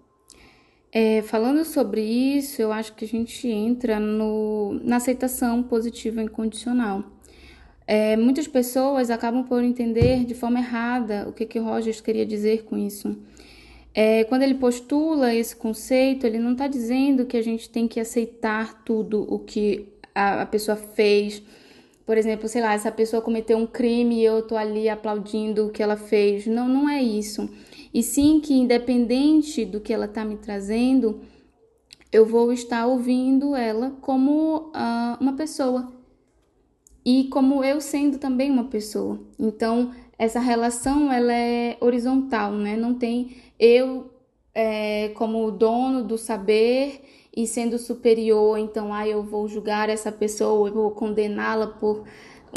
É, 0.98 1.20
falando 1.20 1.62
sobre 1.62 2.00
isso, 2.00 2.62
eu 2.62 2.72
acho 2.72 2.94
que 2.94 3.04
a 3.04 3.08
gente 3.08 3.46
entra 3.46 4.00
no, 4.00 4.80
na 4.82 4.96
aceitação 4.96 5.62
positiva 5.62 6.22
incondicional. 6.22 7.04
É, 7.86 8.16
muitas 8.16 8.48
pessoas 8.48 9.10
acabam 9.10 9.44
por 9.44 9.62
entender 9.62 10.24
de 10.24 10.34
forma 10.34 10.58
errada 10.58 11.28
o 11.28 11.34
que, 11.34 11.44
que 11.44 11.58
Rogers 11.58 12.00
queria 12.00 12.24
dizer 12.24 12.64
com 12.64 12.78
isso. 12.78 13.14
É, 13.92 14.24
quando 14.24 14.40
ele 14.40 14.54
postula 14.54 15.34
esse 15.34 15.54
conceito, 15.54 16.26
ele 16.26 16.38
não 16.38 16.52
está 16.52 16.66
dizendo 16.66 17.26
que 17.26 17.36
a 17.36 17.42
gente 17.42 17.68
tem 17.68 17.86
que 17.86 18.00
aceitar 18.00 18.82
tudo 18.82 19.22
o 19.30 19.38
que 19.38 19.86
a, 20.14 20.40
a 20.40 20.46
pessoa 20.46 20.78
fez, 20.78 21.42
por 22.06 22.16
exemplo, 22.16 22.48
sei 22.48 22.62
lá, 22.62 22.72
essa 22.72 22.90
pessoa 22.90 23.20
cometeu 23.20 23.58
um 23.58 23.66
crime 23.66 24.20
e 24.20 24.24
eu 24.24 24.40
tô 24.40 24.56
ali 24.56 24.88
aplaudindo 24.88 25.66
o 25.66 25.70
que 25.70 25.82
ela 25.82 25.98
fez. 25.98 26.46
Não, 26.46 26.66
não 26.66 26.88
é 26.88 27.02
isso. 27.02 27.50
E 27.96 28.02
sim 28.02 28.40
que 28.40 28.52
independente 28.52 29.64
do 29.64 29.80
que 29.80 29.90
ela 29.90 30.06
tá 30.06 30.22
me 30.22 30.36
trazendo, 30.36 31.22
eu 32.12 32.26
vou 32.26 32.52
estar 32.52 32.86
ouvindo 32.86 33.56
ela 33.56 33.96
como 34.02 34.70
uh, 34.74 35.16
uma 35.18 35.32
pessoa 35.32 35.90
e 37.02 37.24
como 37.28 37.64
eu 37.64 37.80
sendo 37.80 38.18
também 38.18 38.50
uma 38.50 38.64
pessoa. 38.64 39.18
Então, 39.38 39.94
essa 40.18 40.38
relação 40.38 41.10
ela 41.10 41.32
é 41.32 41.78
horizontal, 41.80 42.52
né? 42.52 42.76
Não 42.76 42.92
tem 42.92 43.34
eu 43.58 44.10
é, 44.54 45.08
como 45.14 45.50
dono 45.50 46.04
do 46.04 46.18
saber 46.18 47.00
e 47.34 47.46
sendo 47.46 47.78
superior, 47.78 48.58
então, 48.58 48.92
ah, 48.92 49.08
eu 49.08 49.22
vou 49.22 49.48
julgar 49.48 49.88
essa 49.88 50.12
pessoa, 50.12 50.68
eu 50.68 50.74
vou 50.74 50.90
condená-la 50.90 51.68
por 51.68 52.04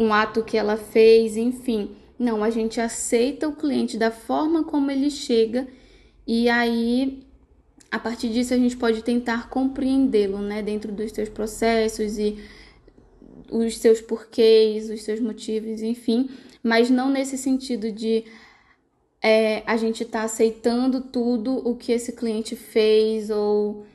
um 0.02 0.14
ato 0.14 0.44
que 0.44 0.58
ela 0.58 0.76
fez, 0.76 1.38
enfim. 1.38 1.96
Não, 2.20 2.44
a 2.44 2.50
gente 2.50 2.82
aceita 2.82 3.48
o 3.48 3.56
cliente 3.56 3.98
da 3.98 4.12
forma 4.12 4.66
como 4.66 4.92
ele 4.92 5.10
chega 5.10 5.66
e 6.28 6.50
aí 6.50 7.24
a 7.90 7.98
partir 7.98 8.30
disso 8.30 8.54
a 8.54 8.58
gente 8.58 8.78
pode 8.78 9.02
tentar 9.02 9.50
compreendê-lo, 9.50 10.40
né, 10.40 10.62
dentro 10.62 10.92
dos 10.92 11.12
seus 11.12 11.30
processos 11.30 12.20
e 12.20 12.38
os 13.50 13.78
seus 13.78 14.00
porquês, 14.00 14.90
os 14.90 15.02
seus 15.02 15.20
motivos, 15.20 15.82
enfim, 15.82 16.30
mas 16.62 16.90
não 16.90 17.10
nesse 17.10 17.38
sentido 17.38 17.92
de 17.92 18.26
é, 19.22 19.64
a 19.66 19.76
gente 19.76 20.06
tá 20.06 20.24
aceitando 20.24 21.02
tudo 21.02 21.68
o 21.68 21.76
que 21.76 21.92
esse 21.92 22.12
cliente 22.12 22.56
fez 22.56 23.30
ou 23.30 23.86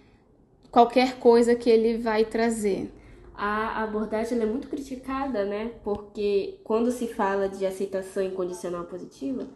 qualquer 0.70 1.18
coisa 1.18 1.54
que 1.54 1.70
ele 1.70 1.98
vai 1.98 2.24
trazer. 2.24 2.90
A 3.34 3.82
abordagem 3.82 4.40
é 4.40 4.46
muito 4.46 4.68
criticada, 4.68 5.44
né? 5.44 5.72
Porque 5.82 6.60
quando 6.62 6.90
se 6.92 7.08
fala 7.08 7.48
de 7.48 7.66
aceitação 7.66 8.22
incondicional 8.22 8.84
positiva, 8.84 9.46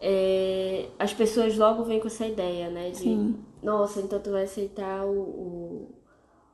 é, 0.00 0.88
as 0.98 1.14
pessoas 1.14 1.56
logo 1.56 1.82
vêm 1.84 1.98
com 1.98 2.08
essa 2.08 2.26
ideia, 2.26 2.68
né? 2.68 2.90
De, 2.90 2.98
Sim. 2.98 3.44
nossa, 3.62 4.00
então 4.00 4.20
tu 4.20 4.30
vai 4.30 4.44
aceitar 4.44 5.04
o, 5.04 5.18
o, 5.18 5.94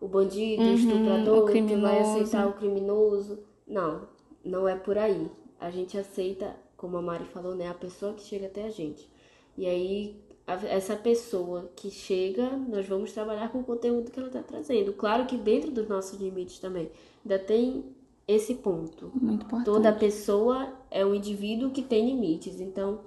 o 0.00 0.08
bandido, 0.08 0.62
uhum, 0.62 0.70
o 0.70 0.74
estuprador, 0.74 1.44
o 1.44 1.46
tu 1.46 1.80
vai 1.80 2.00
aceitar 2.00 2.46
o 2.46 2.52
criminoso. 2.54 3.40
Não, 3.66 4.08
não 4.44 4.68
é 4.68 4.76
por 4.76 4.96
aí. 4.96 5.28
A 5.58 5.70
gente 5.70 5.98
aceita, 5.98 6.56
como 6.76 6.96
a 6.96 7.02
Mari 7.02 7.24
falou, 7.24 7.56
né? 7.56 7.68
A 7.68 7.74
pessoa 7.74 8.12
que 8.12 8.22
chega 8.22 8.46
até 8.46 8.64
a 8.64 8.70
gente. 8.70 9.10
E 9.56 9.66
aí 9.66 10.25
essa 10.46 10.94
pessoa 10.94 11.70
que 11.74 11.90
chega, 11.90 12.50
nós 12.50 12.86
vamos 12.86 13.12
trabalhar 13.12 13.50
com 13.50 13.58
o 13.58 13.64
conteúdo 13.64 14.10
que 14.10 14.18
ela 14.18 14.28
está 14.28 14.42
trazendo. 14.42 14.92
Claro 14.92 15.26
que 15.26 15.36
dentro 15.36 15.72
dos 15.72 15.88
nossos 15.88 16.20
limites 16.20 16.60
também. 16.60 16.90
Ainda 17.24 17.38
tem 17.38 17.84
esse 18.28 18.54
ponto. 18.54 19.10
Muito 19.14 19.44
importante. 19.44 19.64
Toda 19.64 19.92
pessoa 19.92 20.72
é 20.90 21.04
um 21.04 21.14
indivíduo 21.14 21.70
que 21.70 21.82
tem 21.82 22.06
limites. 22.06 22.60
Então, 22.60 23.00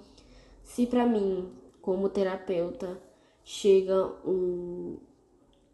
se 0.64 0.86
para 0.86 1.06
mim, 1.06 1.50
como 1.82 2.10
terapeuta, 2.10 3.02
chega 3.44 4.14
um 4.26 4.98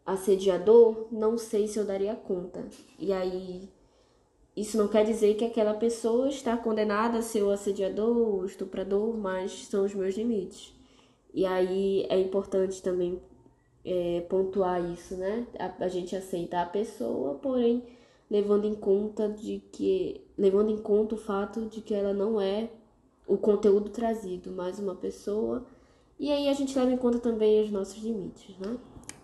assediador, 0.04 1.08
não 1.10 1.36
sei 1.36 1.66
se 1.66 1.78
eu 1.80 1.84
daria 1.84 2.14
conta. 2.14 2.64
E 2.96 3.12
aí, 3.12 3.68
isso 4.56 4.78
não 4.78 4.86
quer 4.86 5.04
dizer 5.04 5.34
que 5.34 5.44
aquela 5.44 5.74
pessoa 5.74 6.28
está 6.28 6.56
condenada 6.56 7.18
a 7.18 7.22
ser 7.22 7.42
o 7.42 7.50
assediador, 7.50 8.16
o 8.16 8.46
estuprador, 8.46 9.16
mas 9.16 9.66
são 9.66 9.84
os 9.84 9.92
meus 9.92 10.16
limites. 10.16 10.75
E 11.36 11.44
aí 11.44 12.06
é 12.08 12.18
importante 12.18 12.82
também 12.82 13.20
é, 13.84 14.24
pontuar 14.26 14.82
isso, 14.90 15.14
né? 15.16 15.46
A, 15.58 15.84
a, 15.84 15.88
gente 15.88 16.16
aceita 16.16 16.62
a 16.62 16.64
pessoa, 16.64 17.34
porém 17.34 17.82
levando 18.30 18.64
em 18.64 18.74
conta 18.74 19.28
de 19.28 19.62
que 19.70 20.22
levando 20.36 20.70
em 20.70 20.78
conta 20.78 21.14
o 21.14 21.18
fato 21.18 21.66
de 21.66 21.82
que 21.82 21.92
ela 21.92 22.14
não 22.14 22.40
é 22.40 22.70
o 23.26 23.36
conteúdo 23.36 23.90
trazido, 23.90 24.50
mas 24.50 24.78
uma 24.78 24.94
pessoa. 24.94 25.66
E 26.18 26.32
aí 26.32 26.48
a 26.48 26.54
gente 26.54 26.76
leva 26.76 26.90
em 26.90 26.96
conta 26.96 27.18
também 27.18 27.62
os 27.62 27.70
nossos 27.70 28.02
limites, 28.02 28.56
né? 28.58 28.78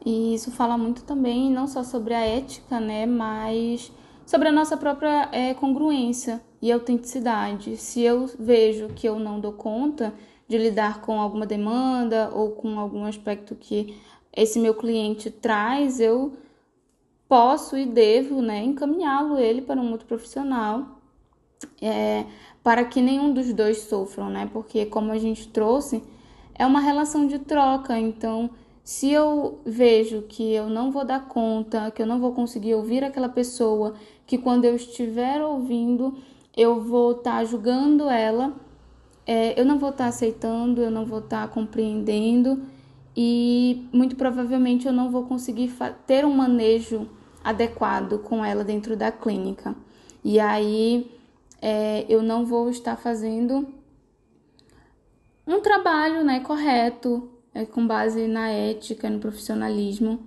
E 0.05 0.35
isso 0.35 0.51
fala 0.51 0.77
muito 0.77 1.05
também, 1.05 1.51
não 1.51 1.67
só 1.67 1.83
sobre 1.83 2.13
a 2.13 2.21
ética, 2.21 2.79
né, 2.79 3.07
mas 3.07 3.91
sobre 4.27 4.49
a 4.49 4.53
nossa 4.53 4.77
própria 4.77 5.31
é, 5.33 5.55
congruência 5.55 6.43
e 6.61 6.71
autenticidade. 6.71 7.79
Se 7.79 8.03
eu 8.03 8.27
vejo 8.39 8.89
que 8.89 9.09
eu 9.09 9.19
não 9.19 9.41
dou 9.41 9.53
conta 9.53 10.13
de 10.53 10.59
lidar 10.59 11.01
com 11.01 11.19
alguma 11.19 11.47
demanda 11.47 12.31
ou 12.35 12.51
com 12.51 12.79
algum 12.79 13.07
aspecto 13.07 13.55
que 13.55 13.97
esse 14.37 14.59
meu 14.59 14.75
cliente 14.75 15.31
traz, 15.31 15.99
eu 15.99 16.35
posso 17.27 17.75
e 17.75 17.87
devo 17.87 18.43
né, 18.43 18.63
encaminhá-lo 18.63 19.39
ele 19.39 19.63
para 19.63 19.81
um 19.81 19.91
outro 19.93 20.07
profissional 20.07 21.01
é, 21.81 22.27
para 22.63 22.85
que 22.85 23.01
nenhum 23.01 23.33
dos 23.33 23.51
dois 23.55 23.79
sofram, 23.79 24.29
né? 24.29 24.51
Porque 24.53 24.85
como 24.85 25.11
a 25.11 25.17
gente 25.17 25.49
trouxe, 25.49 26.03
é 26.55 26.67
uma 26.67 26.81
relação 26.81 27.27
de 27.27 27.39
troca, 27.39 27.99
então 27.99 28.51
se 28.85 29.11
eu 29.11 29.61
vejo 29.65 30.23
que 30.23 30.53
eu 30.53 30.69
não 30.69 30.91
vou 30.91 31.05
dar 31.07 31.29
conta, 31.29 31.91
que 31.91 32.03
eu 32.03 32.07
não 32.07 32.21
vou 32.21 32.33
conseguir 32.33 32.75
ouvir 32.75 33.03
aquela 33.03 33.29
pessoa, 33.29 33.95
que 34.27 34.37
quando 34.37 34.67
eu 34.67 34.77
estiver 34.77 35.43
ouvindo, 35.43 36.15
eu 36.55 36.79
vou 36.79 37.13
estar 37.13 37.39
tá 37.39 37.45
julgando 37.45 38.11
ela, 38.11 38.55
é, 39.27 39.59
eu 39.61 39.65
não 39.65 39.79
vou 39.79 39.91
estar 39.91 40.05
tá 40.05 40.09
aceitando, 40.09 40.83
eu 40.83 40.91
não 40.91 41.05
vou 41.05 41.21
estar 41.21 41.47
tá 41.47 41.53
compreendendo 41.53 42.63
e 43.17 43.89
muito 43.93 44.17
provavelmente 44.17 44.87
eu 44.87 44.93
não 44.93 45.11
vou 45.11 45.25
conseguir 45.25 45.73
ter 46.07 46.25
um 46.25 46.35
manejo 46.35 47.09
adequado 47.45 48.19
com 48.19 48.45
ela 48.45 48.65
dentro 48.65 48.97
da 48.97 49.13
clínica. 49.13 49.75
E 50.25 50.39
aí 50.41 51.11
é, 51.61 52.05
eu 52.09 52.23
não 52.23 52.45
vou 52.45 52.71
estar 52.71 52.97
fazendo 52.97 53.69
um 55.47 55.61
trabalho 55.61 56.25
né, 56.25 56.41
correto, 56.41 57.31
é, 57.55 57.65
com 57.65 57.87
base 57.87 58.27
na 58.27 58.49
ética, 58.49 59.11
no 59.11 59.19
profissionalismo 59.19 60.25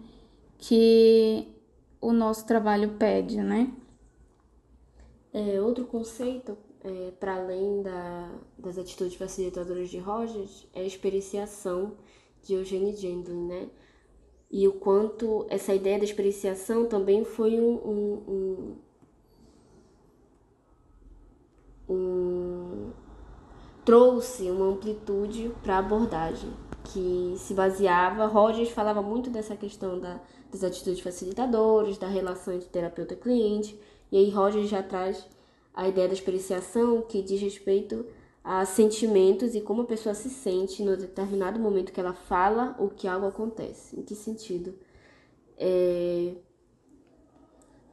que 0.57 1.47
o 1.99 2.11
nosso 2.11 2.45
trabalho 2.45 2.91
pede, 2.91 3.37
né? 3.37 3.71
É, 5.33 5.59
outro 5.61 5.85
conceito, 5.85 6.57
é, 6.85 7.11
para 7.19 7.35
além 7.35 7.81
da, 7.81 8.31
das 8.59 8.77
atitudes 8.77 9.15
facilitadoras 9.15 9.89
de 9.89 9.97
Rogers, 9.97 10.67
é 10.71 10.81
a 10.81 10.85
experienciação 10.85 11.93
de 12.43 12.53
Eugene 12.53 12.95
Gendlin, 12.95 13.47
né? 13.47 13.69
E 14.51 14.67
o 14.67 14.73
quanto 14.73 15.47
essa 15.49 15.73
ideia 15.73 15.97
da 15.97 16.05
experienciação 16.05 16.85
também 16.85 17.25
foi 17.25 17.59
um, 17.59 17.73
um, 17.73 18.77
um, 21.89 21.93
um 21.93 22.91
trouxe 23.83 24.51
uma 24.51 24.67
amplitude 24.67 25.51
para 25.63 25.77
a 25.77 25.79
abordagem 25.79 26.53
que 26.83 27.33
se 27.37 27.55
baseava, 27.55 28.27
Rogers 28.27 28.69
falava 28.69 29.01
muito 29.01 29.31
dessa 29.31 29.55
questão 29.55 29.99
da, 29.99 30.19
das 30.51 30.63
atitudes 30.63 31.01
facilitadoras, 31.01 31.97
da 31.97 32.07
relação 32.07 32.53
entre 32.53 32.69
terapeuta-cliente, 32.69 33.77
e 34.11 34.17
aí 34.17 34.29
Rogers 34.29 34.69
já 34.69 34.83
traz 34.83 35.27
a 35.75 35.87
ideia 35.87 36.07
da 36.07 36.13
experienciação 36.13 37.01
que 37.01 37.21
diz 37.21 37.41
respeito 37.41 38.05
a 38.43 38.63
sentimentos 38.65 39.55
e 39.55 39.61
como 39.61 39.81
a 39.81 39.85
pessoa 39.85 40.15
se 40.15 40.29
sente 40.29 40.83
no 40.83 40.95
determinado 40.95 41.59
momento 41.59 41.91
que 41.91 41.99
ela 41.99 42.13
fala 42.13 42.75
ou 42.79 42.89
que 42.89 43.07
algo 43.07 43.25
acontece. 43.27 43.99
Em 43.99 44.03
que 44.03 44.15
sentido? 44.15 44.73
É... 45.57 46.35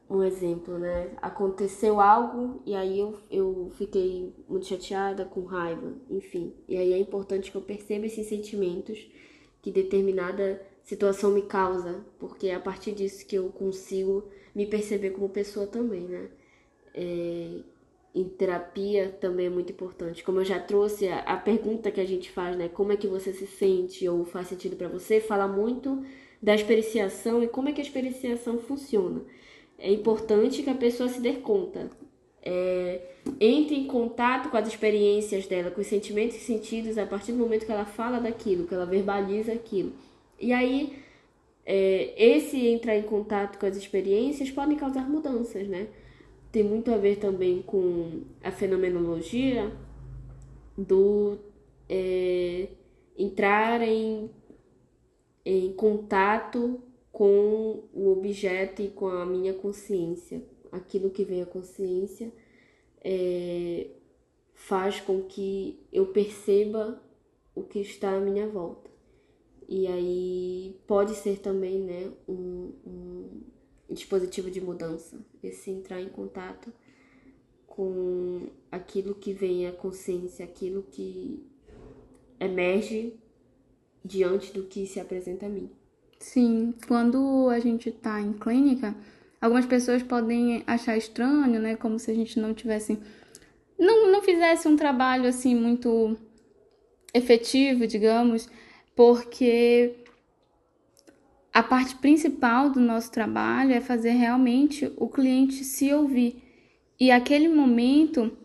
Um 0.08 0.22
exemplo, 0.22 0.78
né? 0.78 1.16
Aconteceu 1.22 1.98
algo 1.98 2.60
e 2.66 2.74
aí 2.74 2.98
eu, 3.00 3.18
eu 3.30 3.72
fiquei 3.78 4.34
muito 4.46 4.66
chateada, 4.66 5.24
com 5.24 5.42
raiva, 5.44 5.94
enfim. 6.10 6.54
E 6.68 6.76
aí 6.76 6.92
é 6.92 6.98
importante 6.98 7.50
que 7.50 7.56
eu 7.56 7.62
perceba 7.62 8.04
esses 8.04 8.28
sentimentos 8.28 9.10
que 9.62 9.70
determinada 9.70 10.60
situação 10.84 11.30
me 11.30 11.42
causa, 11.42 12.04
porque 12.18 12.48
é 12.48 12.54
a 12.54 12.60
partir 12.60 12.92
disso 12.92 13.26
que 13.26 13.36
eu 13.36 13.48
consigo 13.48 14.28
me 14.54 14.66
perceber 14.66 15.10
como 15.10 15.30
pessoa 15.30 15.66
também, 15.66 16.02
né? 16.02 16.28
É, 16.94 17.60
em 18.14 18.24
terapia 18.24 19.08
também 19.20 19.46
é 19.46 19.50
muito 19.50 19.72
importante. 19.72 20.22
Como 20.22 20.40
eu 20.40 20.44
já 20.44 20.60
trouxe, 20.60 21.08
a, 21.08 21.20
a 21.20 21.36
pergunta 21.36 21.90
que 21.90 22.00
a 22.00 22.04
gente 22.04 22.30
faz, 22.30 22.56
né? 22.56 22.68
Como 22.68 22.92
é 22.92 22.96
que 22.96 23.06
você 23.06 23.32
se 23.32 23.46
sente 23.46 24.06
ou 24.08 24.24
faz 24.24 24.48
sentido 24.48 24.76
para 24.76 24.88
você, 24.88 25.20
fala 25.20 25.48
muito 25.48 26.04
da 26.42 26.54
experienciação 26.54 27.42
e 27.42 27.48
como 27.48 27.68
é 27.68 27.72
que 27.72 27.80
a 27.80 27.84
experienciação 27.84 28.58
funciona. 28.58 29.22
É 29.78 29.90
importante 29.90 30.62
que 30.62 30.70
a 30.70 30.74
pessoa 30.74 31.08
se 31.08 31.20
dê 31.20 31.34
conta. 31.34 31.90
É, 32.44 33.00
entre 33.40 33.76
em 33.76 33.86
contato 33.86 34.50
com 34.50 34.56
as 34.56 34.66
experiências 34.66 35.46
dela, 35.46 35.70
com 35.70 35.80
os 35.80 35.86
sentimentos 35.86 36.36
e 36.36 36.40
sentidos 36.40 36.98
a 36.98 37.06
partir 37.06 37.32
do 37.32 37.38
momento 37.38 37.64
que 37.64 37.70
ela 37.72 37.84
fala 37.84 38.18
daquilo, 38.18 38.66
que 38.66 38.74
ela 38.74 38.84
verbaliza 38.84 39.52
aquilo. 39.52 39.92
E 40.40 40.52
aí, 40.52 40.98
é, 41.64 42.12
esse 42.16 42.66
entrar 42.66 42.96
em 42.96 43.02
contato 43.02 43.58
com 43.58 43.66
as 43.66 43.76
experiências 43.76 44.50
podem 44.50 44.76
causar 44.76 45.08
mudanças, 45.08 45.68
né? 45.68 45.86
Tem 46.52 46.62
muito 46.62 46.92
a 46.92 46.98
ver 46.98 47.16
também 47.16 47.62
com 47.62 48.24
a 48.42 48.52
fenomenologia 48.52 49.74
do 50.76 51.38
é, 51.88 52.68
entrar 53.16 53.80
em, 53.80 54.30
em 55.44 55.72
contato 55.72 56.78
com 57.10 57.84
o 57.92 58.12
objeto 58.12 58.82
e 58.82 58.88
com 58.88 59.08
a 59.08 59.24
minha 59.24 59.54
consciência. 59.54 60.42
Aquilo 60.70 61.10
que 61.10 61.24
vem 61.24 61.42
à 61.42 61.46
consciência 61.46 62.30
é, 63.02 63.88
faz 64.54 65.00
com 65.00 65.22
que 65.22 65.80
eu 65.90 66.06
perceba 66.06 67.02
o 67.54 67.62
que 67.62 67.80
está 67.80 68.14
à 68.14 68.20
minha 68.20 68.46
volta. 68.46 68.90
E 69.68 69.86
aí 69.86 70.80
pode 70.86 71.14
ser 71.14 71.38
também 71.38 71.78
né, 71.78 72.12
um, 72.28 72.72
um 72.86 73.40
dispositivo 73.92 74.50
de 74.50 74.60
mudança, 74.60 75.18
esse 75.42 75.70
entrar 75.70 76.00
em 76.00 76.08
contato 76.08 76.72
com 77.66 78.48
aquilo 78.70 79.14
que 79.14 79.32
vem 79.32 79.66
à 79.66 79.72
consciência, 79.72 80.44
aquilo 80.44 80.82
que 80.90 81.42
emerge 82.38 83.14
diante 84.04 84.52
do 84.52 84.64
que 84.64 84.86
se 84.86 85.00
apresenta 85.00 85.46
a 85.46 85.48
mim. 85.48 85.70
Sim, 86.18 86.74
quando 86.86 87.48
a 87.48 87.58
gente 87.58 87.88
está 87.88 88.20
em 88.20 88.32
clínica, 88.32 88.94
algumas 89.40 89.66
pessoas 89.66 90.02
podem 90.02 90.62
achar 90.66 90.96
estranho, 90.96 91.60
né? 91.60 91.76
Como 91.76 91.98
se 91.98 92.10
a 92.10 92.14
gente 92.14 92.38
não 92.38 92.54
tivesse. 92.54 92.98
Não, 93.78 94.12
não 94.12 94.22
fizesse 94.22 94.68
um 94.68 94.76
trabalho 94.76 95.26
assim 95.26 95.54
muito 95.54 96.16
efetivo, 97.14 97.86
digamos, 97.86 98.48
porque 98.94 100.01
a 101.52 101.62
parte 101.62 101.94
principal 101.96 102.70
do 102.70 102.80
nosso 102.80 103.10
trabalho 103.10 103.72
é 103.72 103.80
fazer 103.80 104.12
realmente 104.12 104.90
o 104.96 105.08
cliente 105.08 105.64
se 105.64 105.92
ouvir. 105.92 106.42
E 106.98 107.10
aquele 107.10 107.48
momento 107.48 108.36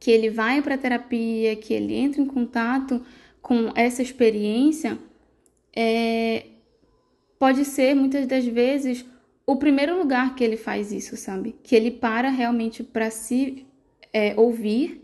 que 0.00 0.10
ele 0.10 0.30
vai 0.30 0.60
para 0.60 0.74
a 0.74 0.78
terapia, 0.78 1.54
que 1.54 1.72
ele 1.72 1.94
entra 1.94 2.20
em 2.20 2.26
contato 2.26 3.04
com 3.40 3.70
essa 3.74 4.02
experiência, 4.02 4.98
é, 5.74 6.46
pode 7.38 7.64
ser 7.64 7.94
muitas 7.94 8.26
das 8.26 8.44
vezes 8.44 9.04
o 9.46 9.56
primeiro 9.56 9.96
lugar 9.96 10.34
que 10.34 10.42
ele 10.42 10.56
faz 10.56 10.90
isso, 10.90 11.16
sabe? 11.16 11.54
Que 11.62 11.76
ele 11.76 11.90
para 11.90 12.30
realmente 12.30 12.82
para 12.82 13.10
se 13.10 13.66
é, 14.12 14.34
ouvir 14.38 15.02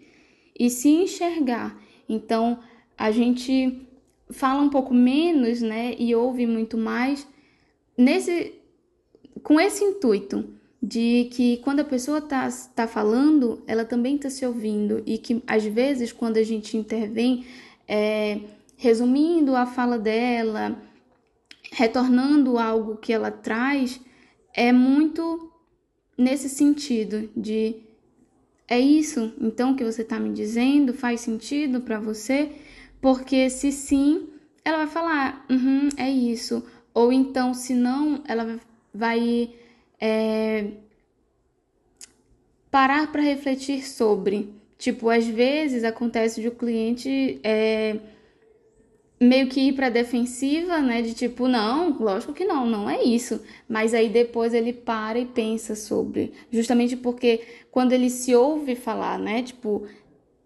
e 0.59 0.69
se 0.69 0.89
enxergar. 0.89 1.81
Então 2.09 2.59
a 2.97 3.11
gente 3.11 3.87
fala 4.33 4.63
um 4.63 4.71
pouco 4.71 4.95
menos, 4.95 5.61
né, 5.61 5.95
e 5.99 6.15
ouve 6.15 6.47
muito 6.47 6.77
mais 6.77 7.27
nesse 7.97 8.55
com 9.43 9.61
esse 9.61 9.85
intuito 9.85 10.45
de 10.83 11.29
que 11.33 11.59
quando 11.59 11.81
a 11.81 11.85
pessoa 11.85 12.19
está 12.19 12.49
tá 12.75 12.87
falando, 12.87 13.63
ela 13.67 13.85
também 13.85 14.17
está 14.17 14.31
se 14.31 14.45
ouvindo 14.47 15.03
e 15.07 15.19
que 15.19 15.43
às 15.47 15.65
vezes 15.65 16.13
quando 16.13 16.39
a 16.39 16.43
gente 16.43 16.77
intervém, 16.77 17.45
é, 17.87 18.41
resumindo 18.77 19.55
a 19.55 19.67
fala 19.67 19.99
dela, 19.99 20.81
retornando 21.71 22.59
algo 22.59 22.97
que 22.97 23.13
ela 23.13 23.31
traz, 23.31 24.01
é 24.55 24.73
muito 24.73 25.53
nesse 26.17 26.49
sentido 26.49 27.31
de 27.37 27.77
é 28.69 28.79
isso 28.79 29.33
então 29.41 29.75
que 29.75 29.85
você 29.85 30.03
está 30.03 30.19
me 30.19 30.33
dizendo? 30.33 30.95
Faz 30.95 31.21
sentido 31.21 31.81
para 31.81 32.01
você 32.01 32.51
porque 33.01 33.49
se 33.49 33.73
sim, 33.73 34.29
ela 34.65 34.79
vai 34.79 34.87
falar, 34.87 35.47
uhum, 35.51 35.89
é 35.97 36.11
isso. 36.11 36.65
Ou 36.93 37.13
então, 37.13 37.55
se 37.55 37.75
não, 37.75 38.23
ela 38.27 38.59
vai 38.93 39.51
é, 40.01 40.67
parar 42.71 43.11
para 43.11 43.23
refletir 43.23 43.87
sobre. 43.87 44.53
Tipo, 44.79 45.11
às 45.11 45.27
vezes 45.27 45.85
acontece 45.85 46.41
de 46.41 46.49
o 46.49 46.53
cliente 46.53 47.39
é, 47.45 47.99
meio 49.21 49.49
que 49.49 49.61
ir 49.61 49.75
para 49.75 49.91
defensiva, 49.91 50.81
né, 50.81 51.03
de 51.03 51.13
tipo, 51.13 51.47
não, 51.47 51.99
lógico 51.99 52.33
que 52.33 52.45
não, 52.45 52.65
não 52.65 52.89
é 52.89 53.03
isso. 53.03 53.43
Mas 53.69 53.93
aí 53.93 54.09
depois 54.09 54.55
ele 54.55 54.73
para 54.73 55.19
e 55.19 55.27
pensa 55.27 55.77
sobre, 55.77 56.33
justamente 56.51 56.97
porque 56.97 57.43
quando 57.71 57.93
ele 57.93 58.09
se 58.09 58.35
ouve 58.35 58.75
falar, 58.75 59.19
né, 59.19 59.43
tipo, 59.43 59.87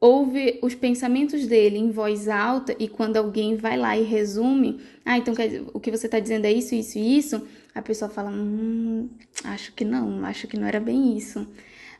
ouve 0.05 0.59
os 0.61 0.75
pensamentos 0.75 1.47
dele 1.47 1.79
em 1.79 1.90
voz 1.90 2.29
alta 2.29 2.77
e 2.79 2.87
quando 2.87 3.17
alguém 3.17 3.57
vai 3.57 3.75
lá 3.75 3.97
e 3.97 4.03
resume, 4.03 4.79
ah, 5.03 5.17
então 5.17 5.33
o 5.73 5.81
que 5.81 5.90
você 5.90 6.05
está 6.07 6.21
dizendo 6.21 6.45
é 6.45 6.53
isso, 6.53 6.75
isso 6.75 6.99
e 6.99 7.17
isso, 7.17 7.43
a 7.75 7.81
pessoa 7.81 8.11
fala, 8.11 8.29
hum, 8.31 9.09
acho 9.45 9.73
que 9.73 9.83
não, 9.83 10.23
acho 10.27 10.47
que 10.47 10.59
não 10.59 10.67
era 10.67 10.79
bem 10.79 11.17
isso. 11.17 11.49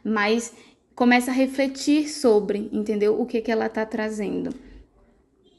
Mas 0.05 0.53
começa 0.95 1.31
a 1.31 1.35
refletir 1.35 2.07
sobre, 2.11 2.69
entendeu? 2.71 3.19
O 3.19 3.25
que, 3.25 3.41
que 3.41 3.51
ela 3.51 3.67
está 3.67 3.87
trazendo. 3.87 4.55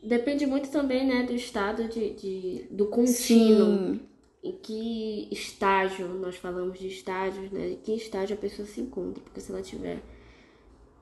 Depende 0.03 0.45
muito 0.45 0.69
também, 0.69 1.03
né, 1.03 1.23
do 1.23 1.33
estado 1.33 1.87
de, 1.87 2.11
de 2.11 2.67
do 2.69 2.85
contínuo. 2.85 3.95
Sim. 3.95 3.99
Em 4.43 4.51
que 4.51 5.27
estágio, 5.31 6.07
nós 6.09 6.35
falamos 6.35 6.77
de 6.77 6.89
estágios, 6.89 7.49
né? 7.51 7.69
Em 7.69 7.77
que 7.77 7.95
estágio 7.95 8.35
a 8.35 8.39
pessoa 8.39 8.67
se 8.67 8.79
encontra. 8.79 9.23
Porque 9.23 9.41
se 9.41 9.51
ela 9.51 9.63
tiver 9.63 9.97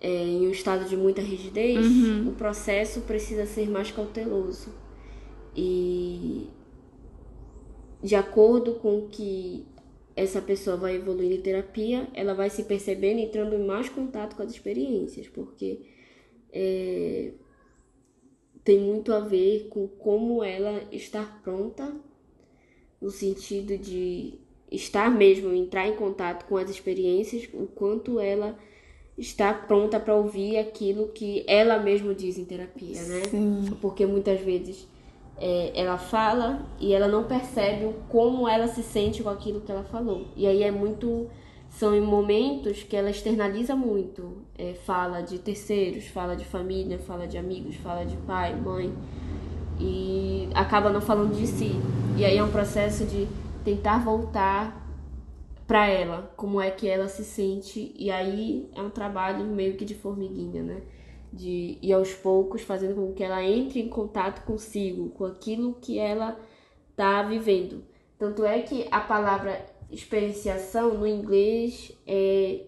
é, 0.03 0.09
em 0.09 0.45
um 0.45 0.51
estado 0.51 0.83
de 0.83 0.97
muita 0.97 1.21
rigidez, 1.21 1.85
uhum. 1.85 2.27
o 2.27 2.33
processo 2.33 3.01
precisa 3.01 3.45
ser 3.45 3.69
mais 3.69 3.89
cauteloso. 3.89 4.69
E 5.55 6.49
de 8.03 8.13
acordo 8.13 8.73
com 8.75 9.07
que 9.07 9.65
essa 10.13 10.41
pessoa 10.41 10.75
vai 10.75 10.97
evoluindo 10.97 11.35
em 11.35 11.41
terapia, 11.41 12.09
ela 12.13 12.33
vai 12.33 12.49
se 12.49 12.63
percebendo 12.63 13.19
entrando 13.19 13.55
em 13.55 13.65
mais 13.65 13.87
contato 13.87 14.35
com 14.35 14.43
as 14.43 14.51
experiências, 14.51 15.27
porque 15.29 15.79
é, 16.51 17.31
tem 18.61 18.79
muito 18.79 19.13
a 19.13 19.21
ver 19.21 19.67
com 19.69 19.87
como 19.87 20.43
ela 20.43 20.83
estar 20.91 21.41
pronta, 21.41 21.95
no 23.01 23.09
sentido 23.09 23.77
de 23.77 24.37
estar 24.69 25.09
mesmo, 25.09 25.53
entrar 25.53 25.87
em 25.87 25.95
contato 25.95 26.45
com 26.45 26.57
as 26.57 26.69
experiências, 26.69 27.47
o 27.53 27.67
quanto 27.67 28.19
ela 28.19 28.59
está 29.17 29.53
pronta 29.53 29.99
para 29.99 30.15
ouvir 30.15 30.57
aquilo 30.57 31.07
que 31.09 31.43
ela 31.47 31.77
mesma 31.77 32.13
diz 32.13 32.37
em 32.37 32.45
terapia, 32.45 33.01
né? 33.03 33.23
Sim. 33.29 33.77
Porque 33.81 34.05
muitas 34.05 34.39
vezes 34.41 34.87
é, 35.37 35.71
ela 35.75 35.97
fala 35.97 36.65
e 36.79 36.93
ela 36.93 37.07
não 37.07 37.23
percebe 37.23 37.93
como 38.09 38.47
ela 38.47 38.67
se 38.67 38.81
sente 38.81 39.21
com 39.21 39.29
aquilo 39.29 39.61
que 39.61 39.71
ela 39.71 39.83
falou. 39.83 40.27
E 40.35 40.47
aí 40.47 40.63
é 40.63 40.71
muito 40.71 41.27
são 41.69 41.95
em 41.95 42.01
momentos 42.01 42.83
que 42.83 42.95
ela 42.95 43.09
externaliza 43.09 43.75
muito. 43.75 44.37
É, 44.57 44.73
fala 44.85 45.21
de 45.21 45.39
terceiros, 45.39 46.07
fala 46.07 46.35
de 46.35 46.45
família, 46.45 46.99
fala 46.99 47.27
de 47.27 47.37
amigos, 47.37 47.75
fala 47.77 48.05
de 48.05 48.15
pai, 48.17 48.55
mãe. 48.55 48.93
E 49.79 50.47
acaba 50.53 50.91
não 50.91 51.01
falando 51.01 51.35
de 51.35 51.47
si. 51.47 51.71
E 52.15 52.23
aí 52.23 52.37
é 52.37 52.43
um 52.43 52.51
processo 52.51 53.05
de 53.05 53.27
tentar 53.65 54.03
voltar 54.03 54.82
para 55.67 55.87
ela, 55.87 56.33
como 56.35 56.59
é 56.61 56.69
que 56.71 56.87
ela 56.87 57.07
se 57.07 57.23
sente. 57.23 57.93
E 57.97 58.11
aí 58.11 58.69
é 58.75 58.81
um 58.81 58.89
trabalho 58.89 59.45
meio 59.45 59.75
que 59.75 59.85
de 59.85 59.95
formiguinha, 59.95 60.61
né? 60.61 60.81
De 61.31 61.77
ir 61.81 61.93
aos 61.93 62.13
poucos 62.13 62.61
fazendo 62.61 62.95
com 62.95 63.13
que 63.13 63.23
ela 63.23 63.43
entre 63.43 63.79
em 63.79 63.89
contato 63.89 64.45
consigo, 64.45 65.09
com 65.09 65.25
aquilo 65.25 65.75
que 65.81 65.97
ela 65.97 66.39
tá 66.95 67.23
vivendo. 67.23 67.83
Tanto 68.17 68.45
é 68.45 68.61
que 68.61 68.87
a 68.91 68.99
palavra 68.99 69.65
experienciação 69.91 70.97
no 70.97 71.07
inglês 71.07 71.91
é, 72.05 72.65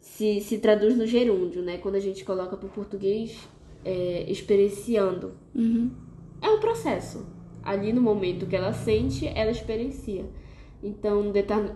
se, 0.00 0.40
se 0.40 0.58
traduz 0.58 0.96
no 0.96 1.06
gerúndio, 1.06 1.62
né? 1.62 1.78
Quando 1.78 1.96
a 1.96 2.00
gente 2.00 2.24
coloca 2.24 2.56
para 2.56 2.66
o 2.66 2.70
português, 2.70 3.48
é, 3.84 4.24
experienciando. 4.30 5.32
Uhum. 5.54 5.90
É 6.40 6.48
um 6.48 6.60
processo. 6.60 7.26
Ali 7.62 7.92
no 7.92 8.00
momento 8.00 8.46
que 8.46 8.56
ela 8.56 8.72
sente, 8.72 9.26
ela 9.26 9.50
experiencia. 9.50 10.24
Então, 10.82 11.22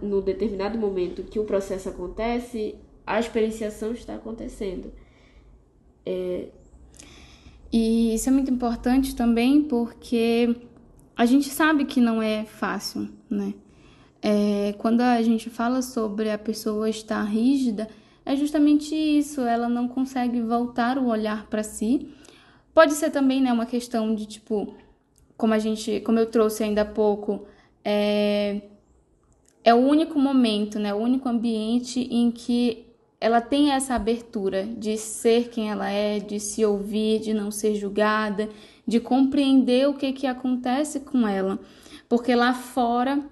no 0.01 0.23
determinado 0.23 0.79
momento 0.79 1.25
que 1.25 1.39
o 1.39 1.45
processo 1.45 1.89
acontece, 1.89 2.77
a 3.07 3.19
experienciação 3.19 3.93
está 3.93 4.15
acontecendo. 4.15 4.93
É... 6.07 6.49
E 7.73 8.15
isso 8.15 8.29
é 8.29 8.33
muito 8.33 8.51
importante 8.51 9.17
também 9.17 9.63
porque 9.63 10.55
a 11.17 11.25
gente 11.25 11.49
sabe 11.49 11.85
que 11.85 12.01
não 12.01 12.23
é 12.23 12.45
fácil, 12.45 13.09
né? 13.29 13.55
É, 14.21 14.75
quando 14.79 15.01
a 15.01 15.21
gente 15.21 15.51
fala 15.51 15.83
sobre 15.83 16.31
a 16.31 16.39
pessoa 16.39 16.89
estar 16.89 17.23
rígida, 17.25 17.89
é 18.25 18.37
justamente 18.37 18.95
isso, 18.95 19.41
ela 19.41 19.69
não 19.69 19.89
consegue 19.89 20.41
voltar 20.41 20.97
o 20.97 21.09
olhar 21.09 21.47
para 21.47 21.65
si. 21.65 22.09
Pode 22.73 22.93
ser 22.95 23.11
também 23.11 23.43
né, 23.43 23.53
uma 23.53 23.67
questão 23.67 24.15
de 24.15 24.27
tipo, 24.27 24.75
como 25.37 25.55
a 25.55 25.59
gente, 25.59 26.01
como 26.01 26.21
eu 26.21 26.27
trouxe 26.27 26.63
ainda 26.63 26.83
há 26.83 26.85
pouco, 26.85 27.47
é, 27.85 28.63
é 29.65 29.73
o 29.73 29.79
único 29.79 30.19
momento, 30.19 30.79
né, 30.79 30.93
o 30.93 30.99
único 30.99 31.29
ambiente 31.29 32.01
em 32.11 32.31
que 32.31 32.87
ela 33.21 33.41
tem 33.41 33.71
essa 33.71 33.95
abertura 33.95 34.65
de 34.67 34.99
ser 34.99 35.49
quem 35.49 35.71
ela 35.71 35.89
é, 35.89 36.19
de 36.19 36.41
se 36.41 36.65
ouvir, 36.65 37.21
de 37.21 37.33
não 37.33 37.53
ser 37.53 37.77
julgada, 37.77 38.49
de 38.85 38.99
compreender 38.99 39.89
o 39.89 39.95
que, 39.95 40.13
que 40.13 40.27
acontece 40.27 40.99
com 40.99 41.29
ela. 41.29 41.59
Porque 42.09 42.35
lá 42.35 42.53
fora 42.53 43.25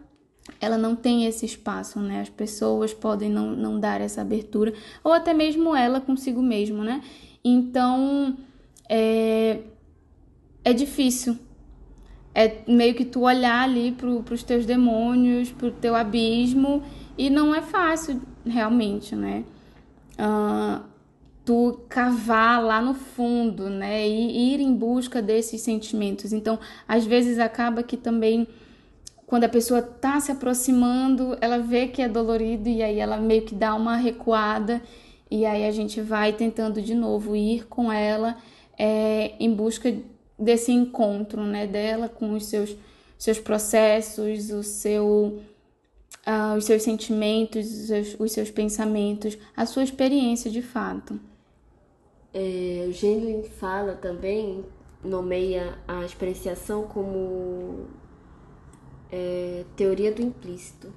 ela 0.61 0.79
não 0.79 0.95
tem 0.95 1.27
esse 1.27 1.45
espaço, 1.45 1.99
né? 1.99 2.21
As 2.21 2.29
pessoas 2.29 2.95
podem 2.95 3.29
não, 3.29 3.51
não 3.51 3.81
dar 3.81 4.01
essa 4.01 4.21
abertura, 4.21 4.73
ou 5.03 5.13
até 5.13 5.35
mesmo 5.35 5.75
ela 5.75 6.01
consigo 6.01 6.41
mesmo, 6.41 6.85
né? 6.85 7.03
Então, 7.45 8.37
é, 8.89 9.61
é 10.65 10.73
difícil. 10.73 11.37
É 12.35 12.59
meio 12.69 12.95
que 12.95 13.05
tu 13.05 13.23
olhar 13.23 13.63
ali 13.63 13.93
pro, 13.93 14.23
pros 14.23 14.43
teus 14.43 14.65
demônios, 14.65 15.51
pro 15.51 15.71
teu 15.71 15.95
abismo, 15.95 16.83
e 17.19 17.29
não 17.29 17.55
é 17.55 17.61
fácil, 17.61 18.21
realmente, 18.47 19.17
né? 19.17 19.45
Uh, 20.13 20.85
tu 21.45 21.81
cavar 21.89 22.63
lá 22.63 22.81
no 22.81 22.95
fundo, 22.95 23.69
né? 23.69 24.07
E 24.07 24.55
ir 24.55 24.61
em 24.61 24.75
busca 24.75 25.21
desses 25.21 25.61
sentimentos. 25.61 26.33
Então, 26.33 26.59
às 26.87 27.05
vezes 27.05 27.39
acaba 27.39 27.83
que 27.83 27.97
também 27.97 28.47
quando 29.31 29.45
a 29.45 29.49
pessoa 29.49 29.79
está 29.79 30.19
se 30.19 30.33
aproximando, 30.33 31.39
ela 31.41 31.59
vê 31.59 31.87
que 31.87 32.03
é 32.03 32.09
dolorido 32.09 32.69
e 32.69 32.83
aí 32.83 32.99
ela 32.99 33.17
meio 33.17 33.43
que 33.43 33.55
dá 33.55 33.77
uma 33.77 33.95
recuada 33.95 34.83
e 35.31 35.47
aí 35.47 35.69
a 35.69 35.71
gente 35.71 36.01
vai 36.01 36.33
tentando 36.33 36.83
de 36.83 36.97
novo 36.97 37.37
ir 37.37 37.65
com 37.69 37.93
ela 37.93 38.37
é, 38.77 39.35
em 39.39 39.55
busca 39.55 39.95
desse 40.41 40.73
encontro, 40.73 41.43
né, 41.43 41.67
dela 41.67 42.09
com 42.09 42.33
os 42.33 42.47
seus 42.47 42.77
seus 43.19 43.39
processos, 43.39 44.51
o 44.51 44.63
seu 44.63 45.43
uh, 46.27 46.57
os 46.57 46.65
seus 46.65 46.83
sentimentos, 46.83 47.67
os 47.67 47.87
seus, 47.87 48.17
os 48.19 48.33
seus, 48.33 48.51
pensamentos, 48.51 49.37
a 49.55 49.67
sua 49.67 49.85
experiência 49.85 50.51
de 50.51 50.63
fato. 50.63 51.21
É, 52.33 52.89
Gênio 52.93 53.43
fala 53.43 53.95
também, 53.95 54.65
nomeia 55.05 55.79
a 55.87 56.05
experienciação 56.05 56.85
como 56.85 57.89
é, 59.13 59.65
teoria 59.77 60.13
do 60.13 60.23
implícito, 60.23 60.93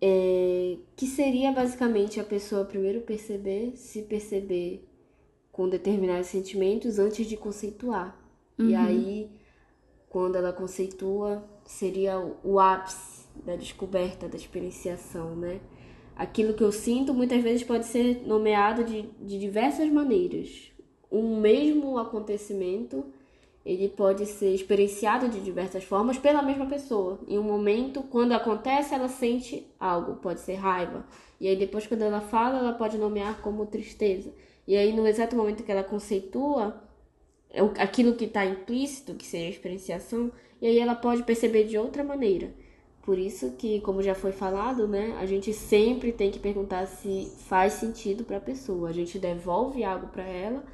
é, 0.00 0.76
que 0.94 1.06
seria 1.06 1.50
basicamente 1.50 2.20
a 2.20 2.24
pessoa 2.24 2.64
primeiro 2.64 3.00
perceber, 3.00 3.72
se 3.76 4.02
perceber 4.02 4.84
com 5.52 5.68
determinados 5.68 6.28
sentimentos 6.28 6.98
antes 6.98 7.26
de 7.26 7.36
conceituar. 7.36 8.18
Uhum. 8.58 8.70
E 8.70 8.74
aí, 8.74 9.30
quando 10.08 10.36
ela 10.36 10.52
conceitua, 10.52 11.44
seria 11.64 12.18
o 12.42 12.58
ápice 12.58 13.26
da 13.44 13.54
descoberta, 13.54 14.28
da 14.28 14.36
experienciação, 14.36 15.36
né? 15.36 15.60
Aquilo 16.16 16.54
que 16.54 16.64
eu 16.64 16.72
sinto 16.72 17.14
muitas 17.14 17.42
vezes 17.42 17.62
pode 17.62 17.86
ser 17.86 18.26
nomeado 18.26 18.84
de, 18.84 19.02
de 19.20 19.38
diversas 19.38 19.90
maneiras. 19.90 20.72
Um 21.10 21.38
mesmo 21.40 21.98
acontecimento 21.98 23.04
ele 23.64 23.88
pode 23.88 24.26
ser 24.26 24.52
experienciado 24.54 25.28
de 25.28 25.40
diversas 25.40 25.84
formas 25.84 26.18
pela 26.18 26.42
mesma 26.42 26.66
pessoa. 26.66 27.20
Em 27.28 27.38
um 27.38 27.44
momento, 27.44 28.02
quando 28.02 28.32
acontece, 28.32 28.92
ela 28.94 29.08
sente 29.08 29.66
algo, 29.78 30.16
pode 30.16 30.40
ser 30.40 30.54
raiva. 30.54 31.06
E 31.40 31.46
aí 31.48 31.56
depois 31.56 31.86
quando 31.86 32.02
ela 32.02 32.20
fala, 32.20 32.58
ela 32.58 32.72
pode 32.72 32.98
nomear 32.98 33.40
como 33.40 33.66
tristeza. 33.66 34.32
E 34.66 34.76
aí 34.76 34.92
no 34.92 35.06
exato 35.06 35.36
momento 35.36 35.62
que 35.62 35.72
ela 35.72 35.82
conceitua 35.82 36.82
é 37.50 37.60
aquilo 37.82 38.14
que 38.14 38.24
está 38.24 38.44
implícito, 38.44 39.14
que 39.14 39.26
seria 39.26 39.48
a 39.48 39.50
experienciação, 39.50 40.32
e 40.60 40.66
aí 40.66 40.78
ela 40.78 40.94
pode 40.94 41.22
perceber 41.22 41.64
de 41.64 41.76
outra 41.76 42.02
maneira. 42.02 42.54
Por 43.02 43.18
isso 43.18 43.52
que, 43.58 43.80
como 43.80 44.00
já 44.00 44.14
foi 44.14 44.32
falado, 44.32 44.86
né, 44.86 45.16
a 45.20 45.26
gente 45.26 45.52
sempre 45.52 46.12
tem 46.12 46.30
que 46.30 46.38
perguntar 46.38 46.86
se 46.86 47.32
faz 47.48 47.74
sentido 47.74 48.24
para 48.24 48.36
a 48.36 48.40
pessoa. 48.40 48.88
A 48.88 48.92
gente 48.92 49.18
devolve 49.18 49.82
algo 49.82 50.06
para 50.06 50.22
ela 50.22 50.64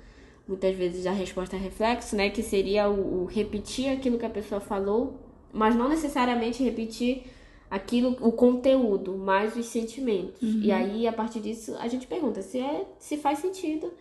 muitas 0.48 0.74
vezes 0.74 1.06
a 1.06 1.12
resposta 1.12 1.56
é 1.56 1.58
reflexo, 1.58 2.16
né? 2.16 2.30
Que 2.30 2.42
seria 2.42 2.88
o, 2.88 3.24
o, 3.24 3.24
repetir 3.26 3.90
aquilo 3.90 4.18
que 4.18 4.24
a 4.24 4.30
pessoa 4.30 4.60
falou, 4.60 5.20
mas 5.52 5.76
não 5.76 5.88
necessariamente 5.88 6.64
repetir 6.64 7.24
aquilo, 7.70 8.16
o 8.20 8.32
conteúdo, 8.32 9.16
mas 9.16 9.56
os 9.56 9.66
sentimentos. 9.66 10.42
Uhum. 10.42 10.60
E 10.62 10.72
aí, 10.72 11.06
a 11.06 11.12
partir 11.12 11.40
disso, 11.40 11.76
a 11.78 11.88
gente 11.88 12.06
pergunta 12.06 12.42
se, 12.42 12.58
é, 12.58 12.86
se 12.98 13.16
faz 13.16 13.38
sentido. 13.38 13.92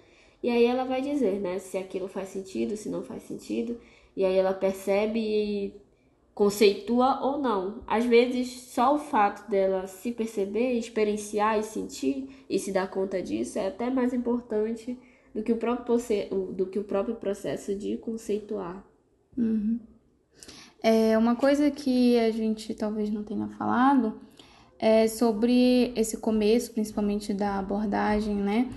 E 0.41 0.49
aí 0.49 0.63
ela 0.65 0.83
vai 0.83 1.01
dizer, 1.01 1.39
né, 1.39 1.59
se 1.59 1.77
aquilo 1.77 2.07
faz 2.07 2.29
sentido, 2.29 2.77
se 2.77 2.89
não 2.89 3.03
faz 3.03 3.23
sentido. 3.23 3.77
E 4.15 4.23
aí 4.23 4.35
ela 4.35 4.53
percebe 4.53 5.19
e 5.19 5.73
conceitua 6.33 7.19
ou 7.21 7.39
não. 7.39 7.81
Às 7.87 8.05
vezes, 8.05 8.47
só 8.47 8.93
o 8.95 8.99
fato 8.99 9.49
dela 9.49 9.87
se 9.87 10.11
perceber, 10.11 10.73
experienciar 10.73 11.59
e 11.59 11.63
sentir 11.63 12.45
e 12.49 12.59
se 12.59 12.71
dar 12.71 12.89
conta 12.89 13.21
disso 13.21 13.57
é 13.57 13.67
até 13.67 13.89
mais 13.89 14.13
importante 14.13 14.97
do 15.33 15.43
que 15.43 15.51
o 15.51 15.57
próprio, 15.57 15.97
do 16.53 16.67
que 16.67 16.79
o 16.79 16.83
próprio 16.83 17.15
processo 17.15 17.75
de 17.75 17.97
conceituar. 17.97 18.85
Uhum. 19.37 19.79
É 20.81 21.17
uma 21.17 21.35
coisa 21.35 21.71
que 21.71 22.17
a 22.19 22.31
gente 22.31 22.73
talvez 22.73 23.09
não 23.09 23.23
tenha 23.23 23.47
falado 23.47 24.19
é 24.79 25.07
sobre 25.07 25.91
esse 25.95 26.17
começo, 26.17 26.71
principalmente 26.71 27.33
da 27.33 27.57
abordagem, 27.57 28.35
né? 28.35 28.69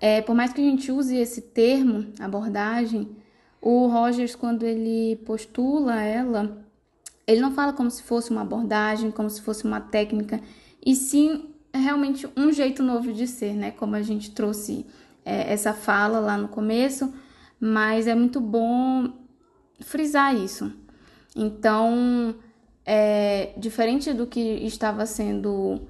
É, 0.00 0.20
por 0.20 0.34
mais 0.34 0.52
que 0.52 0.60
a 0.60 0.64
gente 0.64 0.90
use 0.90 1.16
esse 1.16 1.42
termo, 1.42 2.06
abordagem, 2.18 3.16
o 3.60 3.86
Rogers, 3.86 4.34
quando 4.34 4.64
ele 4.64 5.16
postula 5.24 6.02
ela, 6.02 6.64
ele 7.26 7.40
não 7.40 7.52
fala 7.52 7.72
como 7.72 7.90
se 7.90 8.02
fosse 8.02 8.30
uma 8.30 8.40
abordagem, 8.40 9.10
como 9.10 9.30
se 9.30 9.40
fosse 9.40 9.64
uma 9.64 9.80
técnica, 9.80 10.40
e 10.84 10.96
sim 10.96 11.50
realmente 11.72 12.28
um 12.36 12.50
jeito 12.52 12.82
novo 12.82 13.12
de 13.12 13.26
ser, 13.26 13.54
né? 13.54 13.70
Como 13.70 13.94
a 13.94 14.02
gente 14.02 14.32
trouxe 14.32 14.84
é, 15.24 15.52
essa 15.52 15.72
fala 15.72 16.18
lá 16.18 16.36
no 16.36 16.48
começo, 16.48 17.12
mas 17.60 18.06
é 18.06 18.14
muito 18.14 18.40
bom 18.40 19.12
frisar 19.80 20.34
isso. 20.34 20.72
Então, 21.34 22.34
é, 22.84 23.50
diferente 23.56 24.12
do 24.12 24.26
que 24.26 24.40
estava 24.40 25.06
sendo 25.06 25.80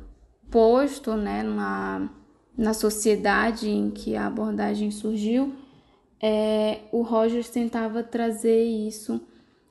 posto 0.50 1.14
né, 1.14 1.42
na, 1.42 2.10
na 2.56 2.74
sociedade 2.74 3.68
em 3.68 3.90
que 3.90 4.14
a 4.14 4.26
abordagem 4.26 4.90
surgiu, 4.90 5.54
é, 6.20 6.80
o 6.92 7.02
Rogers 7.02 7.48
tentava 7.48 8.02
trazer 8.02 8.62
isso 8.62 9.20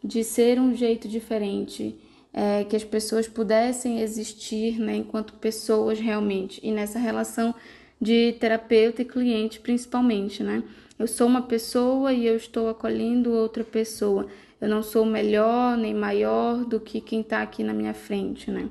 de 0.04 0.24
ser 0.24 0.60
um 0.60 0.74
jeito 0.74 1.08
diferente, 1.08 1.96
é, 2.34 2.64
que 2.64 2.76
as 2.76 2.84
pessoas 2.84 3.28
pudessem 3.28 4.02
existir 4.02 4.80
né, 4.80 4.96
enquanto 4.96 5.34
pessoas 5.36 6.00
realmente, 6.00 6.60
e 6.64 6.72
nessa 6.72 6.98
relação 6.98 7.54
de 8.02 8.34
terapeuta 8.40 9.04
e 9.04 9.06
cliente 9.06 9.60
principalmente, 9.60 10.42
né? 10.42 10.64
Eu 10.98 11.08
sou 11.08 11.28
uma 11.28 11.42
pessoa 11.42 12.14
e 12.14 12.26
eu 12.28 12.36
estou 12.36 12.70
acolhendo 12.70 13.32
outra 13.32 13.64
pessoa. 13.64 14.28
Eu 14.62 14.70
não 14.70 14.84
sou 14.84 15.04
melhor 15.04 15.76
nem 15.76 15.94
maior 15.94 16.64
do 16.64 16.80
que 16.80 17.02
quem 17.02 17.22
está 17.22 17.42
aqui 17.42 17.64
na 17.64 17.74
minha 17.74 17.96
frente, 17.96 18.52
né? 18.52 18.70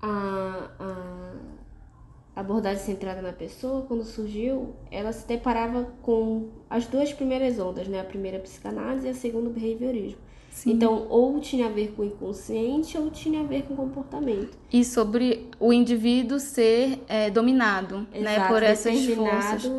A, 0.00 0.70
a 0.78 2.40
abordagem 2.40 2.84
centrada 2.84 3.20
na 3.20 3.32
pessoa, 3.32 3.82
quando 3.82 4.04
surgiu, 4.04 4.76
ela 4.88 5.12
se 5.12 5.26
deparava 5.26 5.88
com 6.00 6.50
as 6.70 6.86
duas 6.86 7.12
primeiras 7.12 7.58
ondas, 7.58 7.88
né? 7.88 8.00
A 8.00 8.04
primeira 8.04 8.38
psicanálise 8.38 9.08
e 9.08 9.10
a 9.10 9.14
segunda 9.14 9.50
behaviorismo. 9.50 10.18
Sim. 10.50 10.72
Então, 10.72 11.06
ou 11.10 11.38
tinha 11.40 11.66
a 11.66 11.68
ver 11.68 11.92
com 11.96 12.02
o 12.02 12.04
inconsciente 12.04 12.96
ou 12.96 13.10
tinha 13.10 13.40
a 13.40 13.42
ver 13.42 13.64
com 13.64 13.74
o 13.74 13.76
comportamento. 13.76 14.56
E 14.72 14.84
sobre 14.84 15.50
o 15.60 15.72
indivíduo 15.72 16.38
ser 16.38 17.02
é, 17.08 17.28
dominado, 17.30 18.06
Exato, 18.12 18.20
né, 18.20 18.48
por 18.48 18.62
essas 18.62 19.04
forças. 19.06 19.72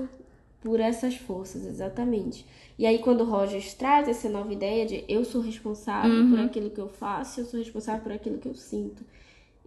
Por 0.62 0.80
essas 0.80 1.16
forças, 1.16 1.66
exatamente. 1.66 2.46
E 2.78 2.86
aí, 2.86 3.00
quando 3.00 3.22
o 3.22 3.26
Rogers 3.26 3.74
traz 3.74 4.08
essa 4.08 4.30
nova 4.30 4.54
ideia 4.54 4.86
de 4.86 5.04
eu 5.10 5.26
sou 5.26 5.42
responsável 5.42 6.12
uhum. 6.12 6.30
por 6.30 6.40
aquilo 6.40 6.70
que 6.70 6.80
eu 6.80 6.88
faço, 6.88 7.42
eu 7.42 7.46
sou 7.46 7.60
responsável 7.60 8.04
por 8.04 8.12
aquilo 8.12 8.38
que 8.38 8.48
eu 8.48 8.54
sinto. 8.54 9.04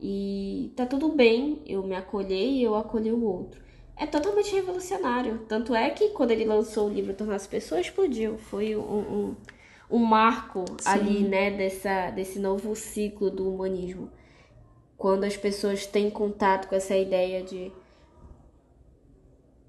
E 0.00 0.72
tá 0.76 0.86
tudo 0.86 1.08
bem 1.08 1.60
eu 1.66 1.82
me 1.82 1.94
acolher 1.94 2.46
e 2.46 2.62
eu 2.62 2.74
acolher 2.76 3.12
o 3.12 3.24
outro. 3.24 3.60
É 3.96 4.06
totalmente 4.06 4.54
revolucionário. 4.54 5.40
Tanto 5.48 5.74
é 5.74 5.90
que 5.90 6.10
quando 6.10 6.30
ele 6.30 6.44
lançou 6.44 6.88
o 6.88 6.92
livro 6.92 7.12
Tornar 7.12 7.34
as 7.34 7.46
Pessoas, 7.46 7.82
explodiu. 7.82 8.38
Foi 8.38 8.74
um, 8.74 8.80
um, 8.80 9.36
um 9.90 9.98
marco 9.98 10.64
Sim. 10.80 10.88
ali, 10.88 11.20
né, 11.20 11.50
dessa, 11.50 12.10
desse 12.10 12.38
novo 12.38 12.74
ciclo 12.74 13.28
do 13.28 13.52
humanismo. 13.52 14.08
Quando 14.96 15.24
as 15.24 15.36
pessoas 15.36 15.84
têm 15.84 16.08
contato 16.08 16.68
com 16.68 16.76
essa 16.76 16.96
ideia 16.96 17.42
de 17.42 17.72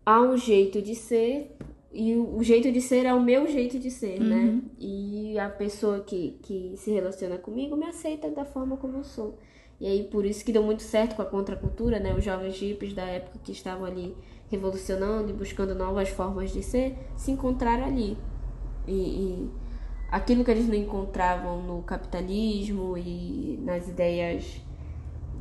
há 0.05 0.21
um 0.21 0.37
jeito 0.37 0.81
de 0.81 0.95
ser 0.95 1.57
e 1.93 2.15
o 2.15 2.41
jeito 2.41 2.71
de 2.71 2.79
ser 2.79 3.05
é 3.05 3.13
o 3.13 3.21
meu 3.21 3.47
jeito 3.47 3.77
de 3.77 3.91
ser, 3.91 4.19
né? 4.19 4.35
uhum. 4.35 4.55
né? 4.55 4.61
E 4.79 5.37
a 5.37 5.49
pessoa 5.49 5.99
que, 5.99 6.39
que 6.41 6.73
se 6.77 6.89
relaciona 6.91 7.37
comigo 7.37 7.75
me 7.75 7.85
aceita 7.85 8.29
da 8.29 8.45
forma 8.45 8.77
como 8.77 8.97
eu 8.97 9.03
sou. 9.03 9.37
E 9.79 9.87
aí, 9.87 10.03
por 10.03 10.25
isso 10.25 10.45
que 10.45 10.53
deu 10.53 10.63
muito 10.63 10.83
certo 10.83 11.15
com 11.15 11.21
a 11.21 11.25
contracultura, 11.25 11.99
né? 11.99 12.13
Os 12.13 12.23
jovens 12.23 12.55
hippies 12.61 12.93
da 12.93 13.03
época 13.03 13.39
que 13.43 13.51
estavam 13.51 13.83
ali 13.83 14.15
revolucionando 14.49 15.31
e 15.31 15.33
buscando 15.33 15.73
novas 15.73 16.09
formas 16.09 16.51
de 16.51 16.61
ser, 16.63 16.95
se 17.17 17.31
encontraram 17.31 17.85
ali. 17.85 18.17
E, 18.87 18.93
e 18.93 19.49
aquilo 20.09 20.45
que 20.45 20.51
eles 20.51 20.67
não 20.67 20.75
encontravam 20.75 21.61
no 21.63 21.81
capitalismo 21.81 22.97
e 22.97 23.59
nas 23.63 23.89
ideias 23.89 24.61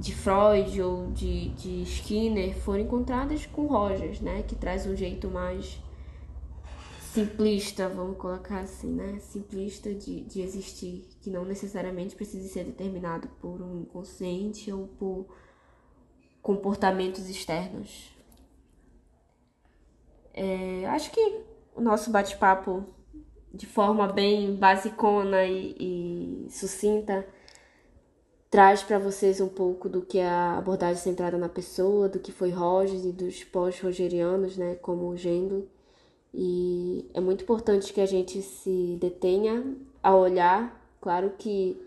de 0.01 0.15
Freud 0.15 0.81
ou 0.81 1.11
de, 1.13 1.51
de 1.51 1.83
Skinner 1.83 2.57
foram 2.57 2.81
encontradas 2.81 3.47
com 3.47 3.67
Rogers, 3.67 4.21
né? 4.21 4.43
Que 4.49 4.57
traz 4.57 4.87
um 4.87 4.97
jeito 4.97 5.29
mais 5.29 5.79
simplista, 7.13 7.89
vamos 7.89 8.17
colocar 8.17 8.61
assim, 8.61 8.93
né? 8.93 9.19
Simplista 9.19 9.93
de, 9.93 10.23
de 10.23 10.41
existir, 10.41 11.09
que 11.21 11.31
não 11.31 11.45
necessariamente 11.45 12.15
precisa 12.15 12.49
ser 12.49 12.65
determinado 12.65 13.29
por 13.41 13.61
um 13.61 13.81
inconsciente 13.81 14.73
ou 14.73 14.87
por 14.87 15.27
comportamentos 16.41 17.29
externos. 17.29 18.15
É, 20.33 20.87
acho 20.87 21.11
que 21.11 21.41
o 21.75 21.81
nosso 21.81 22.11
bate-papo, 22.11 22.85
de 23.53 23.67
forma 23.67 24.07
bem 24.07 24.55
basicona 24.55 25.45
e, 25.45 26.47
e 26.47 26.51
sucinta, 26.51 27.27
traz 28.49 28.83
para 28.85 28.99
vocês 28.99 29.41
um 29.41 29.49
pouco 29.49 29.89
do 29.89 30.03
que 30.03 30.19
é 30.19 30.29
a 30.29 30.59
abordagem 30.59 31.03
centrada 31.03 31.37
na 31.37 31.49
pessoa, 31.49 32.09
do 32.09 32.21
que 32.21 32.31
foi 32.31 32.51
Rogers 32.51 33.05
e 33.05 33.13
dos 33.13 33.43
pós-rogerianos, 33.43 34.57
né, 34.57 34.77
como 34.77 35.09
o 35.09 35.17
e 36.33 37.11
é 37.13 37.21
muito 37.21 37.43
importante 37.43 37.93
que 37.93 38.01
a 38.01 38.07
gente 38.07 38.41
se 38.41 38.97
detenha 39.01 39.77
a 40.03 40.15
olhar. 40.15 40.81
Claro 41.01 41.33
que 41.37 41.81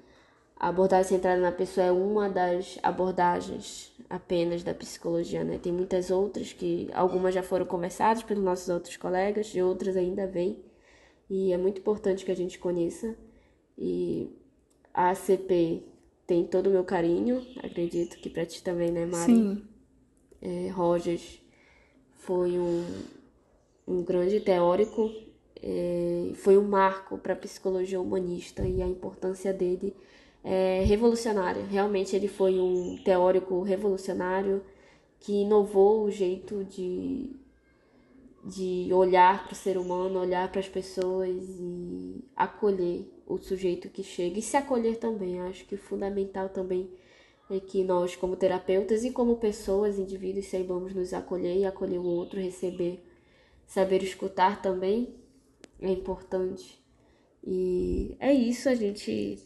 a 0.56 0.70
abordagem 0.70 1.10
centrada 1.10 1.42
na 1.42 1.52
pessoa 1.52 1.88
é 1.88 1.92
uma 1.92 2.30
das 2.30 2.78
abordagens 2.84 3.92
apenas 4.10 4.64
da 4.64 4.74
psicologia, 4.74 5.44
né? 5.44 5.58
Tem 5.58 5.72
muitas 5.72 6.12
outras 6.12 6.54
que 6.54 6.90
algumas 6.94 7.34
já 7.34 7.44
foram 7.44 7.66
conversadas 7.66 8.24
pelos 8.24 8.44
nossos 8.44 8.70
outros 8.70 8.98
colegas 8.98 9.48
e 9.56 9.62
outras 9.62 9.96
ainda 9.96 10.28
vêm. 10.28 10.64
E 11.30 11.52
é 11.52 11.58
muito 11.58 11.80
importante 11.80 12.26
que 12.26 12.32
a 12.32 12.36
gente 12.36 12.60
conheça. 12.60 13.16
E 13.78 14.30
a 14.94 15.10
ACP 15.12 15.84
tem 16.28 16.46
todo 16.46 16.68
o 16.68 16.70
meu 16.70 16.84
carinho, 16.84 17.46
acredito 17.64 18.18
que 18.18 18.30
para 18.30 18.46
ti 18.46 18.62
também, 18.64 18.92
né, 18.92 19.06
Mari? 19.06 19.26
Sim. 19.26 19.64
É, 20.42 20.70
Rogers 20.70 21.42
foi 22.16 22.60
um, 22.60 22.84
um 23.88 24.04
grande 24.04 24.40
teórico, 24.40 25.12
é, 25.62 26.32
foi 26.36 26.58
um 26.58 26.64
marco 26.64 27.18
para 27.18 27.34
a 27.34 27.38
psicologia 27.38 28.00
humanista 28.00 28.68
e 28.68 28.82
a 28.82 28.88
importância 28.88 29.54
dele 29.54 29.96
é 30.44 30.84
revolucionária. 30.86 31.64
Realmente 31.64 32.16
ele 32.16 32.28
foi 32.28 32.60
um 32.60 32.98
teórico 33.04 33.62
revolucionário 33.62 34.62
que 35.20 35.44
inovou 35.44 36.04
o 36.04 36.12
jeito 36.12 36.66
de, 36.66 37.30
de 38.44 38.90
olhar 38.92 39.46
para 39.46 39.54
o 39.54 39.56
ser 39.56 39.78
humano, 39.78 40.20
olhar 40.20 40.52
para 40.52 40.60
as 40.60 40.68
pessoas 40.68 41.38
e 41.60 42.24
acolher 42.36 43.10
o 43.26 43.38
sujeito 43.38 43.88
que 43.88 44.04
chega 44.04 44.40
e 44.40 44.42
se 44.42 44.58
acolher 44.58 44.98
também. 44.98 45.40
Acho 45.40 45.66
que 45.66 45.76
o 45.76 45.78
fundamental 45.78 46.50
também 46.50 46.90
é 47.50 47.60
que 47.60 47.84
nós, 47.84 48.16
como 48.16 48.36
terapeutas 48.36 49.06
e 49.06 49.12
como 49.12 49.38
pessoas, 49.38 49.98
indivíduos, 49.98 50.48
saibamos 50.48 50.94
nos 50.94 51.14
acolher 51.14 51.56
e 51.56 51.66
acolher 51.66 52.00
o 52.00 52.06
outro, 52.06 52.40
receber 52.40 53.02
Saber 53.68 54.04
escutar 54.04 54.62
também 54.62 55.14
é 55.82 55.90
importante. 55.92 56.82
E 57.46 58.16
é 58.20 58.34
isso, 58.34 58.70
a 58.70 58.76
gente. 58.76 59.40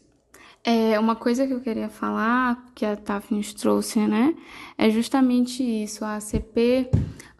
É, 0.62 0.98
uma 0.98 1.16
coisa 1.16 1.46
que 1.46 1.52
eu 1.52 1.60
queria 1.60 1.88
falar, 1.88 2.72
que 2.74 2.84
a 2.84 2.96
TAF 2.96 3.32
nos 3.32 3.54
trouxe, 3.54 4.00
né? 4.06 4.34
É 4.76 4.90
justamente 4.90 5.62
isso. 5.62 6.04
A 6.04 6.16
ACP, 6.16 6.90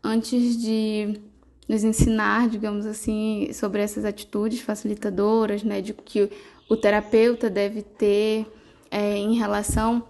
antes 0.03 0.57
de 0.57 1.21
nos 1.69 1.85
ensinar, 1.85 2.49
digamos 2.49 2.87
assim, 2.87 3.51
sobre 3.53 3.83
essas 3.83 4.05
atitudes 4.05 4.61
facilitadoras, 4.61 5.63
né? 5.63 5.81
De 5.81 5.93
que 5.93 6.31
o 6.69 6.77
terapeuta 6.77 7.51
deve 7.51 7.83
ter 7.83 8.47
é, 8.91 9.17
em 9.17 9.35
relação 9.35 10.03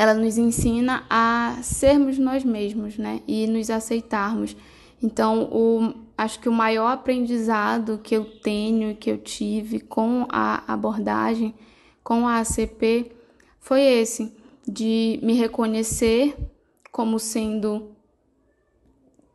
ela 0.00 0.14
nos 0.14 0.38
ensina 0.38 1.04
a 1.10 1.58
sermos 1.62 2.16
nós 2.16 2.42
mesmos, 2.42 2.96
né? 2.96 3.20
E 3.28 3.46
nos 3.46 3.68
aceitarmos. 3.68 4.56
Então, 5.02 5.44
o, 5.50 5.94
acho 6.16 6.38
que 6.40 6.48
o 6.48 6.52
maior 6.52 6.88
aprendizado 6.88 8.00
que 8.02 8.14
eu 8.14 8.24
tenho, 8.24 8.96
que 8.96 9.10
eu 9.10 9.18
tive 9.18 9.80
com 9.80 10.26
a 10.28 10.62
abordagem, 10.70 11.54
com 12.04 12.28
a 12.28 12.40
ACP, 12.40 13.12
foi 13.58 13.80
esse, 13.80 14.34
de 14.66 15.18
me 15.22 15.34
reconhecer 15.34 16.36
como 16.92 17.18
sendo 17.18 17.92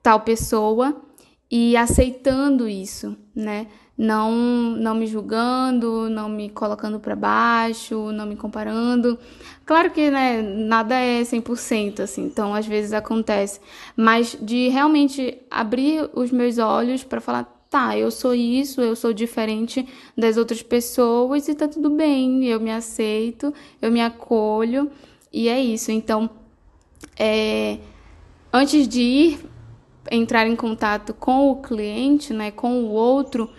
tal 0.04 0.22
pessoa 0.22 1.02
e 1.50 1.76
aceitando 1.76 2.68
isso, 2.68 3.18
né? 3.34 3.68
Não, 3.98 4.32
não 4.32 4.94
me 4.94 5.08
julgando, 5.08 6.10
não 6.10 6.28
me 6.28 6.50
colocando 6.50 7.00
para 7.00 7.16
baixo, 7.16 8.12
não 8.12 8.26
me 8.26 8.36
comparando. 8.36 9.18
Claro 9.66 9.90
que, 9.90 10.12
né, 10.12 10.42
nada 10.42 10.96
é 10.96 11.24
100%, 11.24 12.02
assim, 12.02 12.26
então 12.26 12.54
às 12.54 12.68
vezes 12.68 12.92
acontece, 12.92 13.60
mas 13.96 14.38
de 14.42 14.68
realmente 14.68 15.38
abrir 15.50 16.10
os 16.14 16.30
meus 16.30 16.58
olhos 16.58 17.04
para 17.06 17.22
falar, 17.22 17.46
tá, 17.70 17.98
eu 17.98 18.12
sou 18.12 18.34
isso, 18.34 18.82
eu 18.82 18.96
sou 18.96 19.12
diferente 19.12 19.88
das 20.18 20.38
outras 20.38 20.62
pessoas 20.62 21.48
e 21.48 21.56
tá 21.56 21.68
tudo 21.68 21.90
bem, 21.90 22.46
eu 22.46 22.60
me 22.60 22.72
aceito, 22.72 23.54
eu 23.82 23.92
me 23.92 24.02
acolho 24.02 24.92
e 25.32 25.50
é 25.50 25.60
isso. 25.60 25.92
Então, 25.92 26.30
é, 27.18 27.80
antes 28.54 28.88
de 28.88 29.02
ir 29.02 29.40
entrar 30.10 30.48
em 30.48 30.56
contato 30.56 31.14
com 31.14 31.50
o 31.52 31.58
cliente, 31.58 32.34
né, 32.34 32.52
com 32.52 32.84
o 32.84 32.92
outro, 32.92 33.50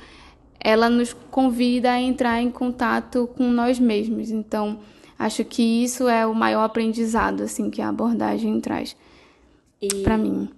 ela 0.66 0.90
nos 0.90 1.12
convida 1.30 1.92
a 1.92 2.00
entrar 2.00 2.42
em 2.42 2.50
contato 2.50 3.28
com 3.36 3.44
nós 3.44 3.78
mesmos. 3.78 4.32
Então, 4.32 4.80
acho 5.16 5.44
que 5.44 5.62
isso 5.62 6.08
é 6.08 6.26
o 6.26 6.34
maior 6.34 6.64
aprendizado 6.64 7.44
assim 7.44 7.70
que 7.70 7.80
a 7.80 7.88
abordagem 7.88 8.60
traz 8.60 8.96
para 10.02 10.18
mim. 10.18 10.48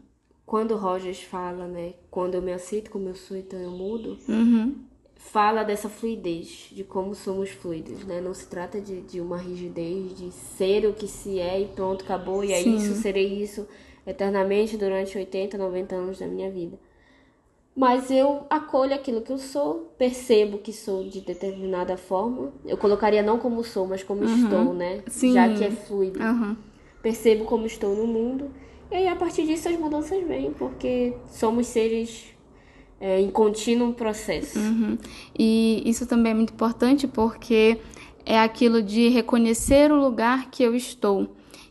Quando 0.46 0.72
o 0.72 0.78
Rogers 0.78 1.22
fala, 1.22 1.66
né, 1.66 1.92
quando 2.10 2.36
eu 2.36 2.40
me 2.40 2.54
aceito 2.54 2.90
como 2.90 3.10
eu 3.10 3.14
sou, 3.14 3.36
então 3.36 3.60
eu 3.60 3.70
mudo, 3.70 4.16
uhum. 4.26 4.76
fala 5.14 5.62
dessa 5.62 5.90
fluidez, 5.90 6.70
de 6.72 6.84
como 6.84 7.14
somos 7.14 7.50
fluidos, 7.50 8.02
né? 8.06 8.18
Não 8.18 8.32
se 8.32 8.46
trata 8.46 8.80
de, 8.80 9.02
de 9.02 9.20
uma 9.20 9.36
rigidez, 9.36 10.16
de 10.16 10.32
ser 10.32 10.86
o 10.86 10.94
que 10.94 11.06
se 11.06 11.38
é 11.38 11.60
e 11.60 11.66
pronto, 11.66 12.02
acabou, 12.02 12.42
e 12.42 12.54
é 12.54 12.62
Sim. 12.62 12.76
isso, 12.76 12.94
serei 12.94 13.42
isso 13.42 13.68
eternamente 14.06 14.78
durante 14.78 15.18
80, 15.18 15.58
90 15.58 15.94
anos 15.94 16.18
da 16.18 16.26
minha 16.26 16.50
vida. 16.50 16.78
Mas 17.78 18.10
eu 18.10 18.44
acolho 18.50 18.92
aquilo 18.92 19.20
que 19.20 19.30
eu 19.30 19.38
sou, 19.38 19.94
percebo 19.96 20.58
que 20.58 20.72
sou 20.72 21.08
de 21.08 21.20
determinada 21.20 21.96
forma. 21.96 22.52
Eu 22.66 22.76
colocaria 22.76 23.22
não 23.22 23.38
como 23.38 23.62
sou, 23.62 23.86
mas 23.86 24.02
como 24.02 24.24
uhum. 24.24 24.34
estou, 24.34 24.74
né? 24.74 25.04
Sim. 25.06 25.32
Já 25.32 25.48
que 25.48 25.62
é 25.62 25.70
fluido. 25.70 26.18
Uhum. 26.18 26.56
Percebo 27.00 27.44
como 27.44 27.66
estou 27.66 27.94
no 27.94 28.04
mundo. 28.04 28.50
E 28.90 28.96
aí, 28.96 29.06
a 29.06 29.14
partir 29.14 29.46
disso, 29.46 29.68
as 29.68 29.78
mudanças 29.78 30.20
vêm, 30.26 30.52
porque 30.54 31.14
somos 31.30 31.68
seres 31.68 32.24
é, 33.00 33.20
em 33.20 33.30
contínuo 33.30 33.92
processo. 33.92 34.58
Uhum. 34.58 34.98
E 35.38 35.80
isso 35.86 36.04
também 36.04 36.32
é 36.32 36.34
muito 36.34 36.52
importante 36.52 37.06
porque 37.06 37.78
é 38.26 38.40
aquilo 38.40 38.82
de 38.82 39.08
reconhecer 39.08 39.92
o 39.92 40.00
lugar 40.00 40.50
que 40.50 40.64
eu 40.64 40.74
estou. 40.74 41.28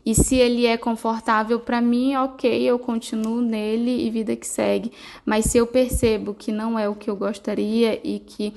E 0.07 0.15
se 0.15 0.37
ele 0.37 0.65
é 0.65 0.77
confortável 0.77 1.59
para 1.59 1.81
mim, 1.81 2.15
ok, 2.15 2.63
eu 2.63 2.79
continuo 2.79 3.41
nele 3.41 4.07
e 4.07 4.09
vida 4.09 4.37
que 4.37 4.47
segue. 4.47 4.89
Mas 5.25 5.43
se 5.47 5.57
eu 5.57 5.67
percebo 5.67 6.33
que 6.33 6.49
não 6.49 6.79
é 6.79 6.87
o 6.87 6.95
que 6.95 7.09
eu 7.09 7.15
gostaria 7.17 7.99
e 8.01 8.17
que 8.19 8.53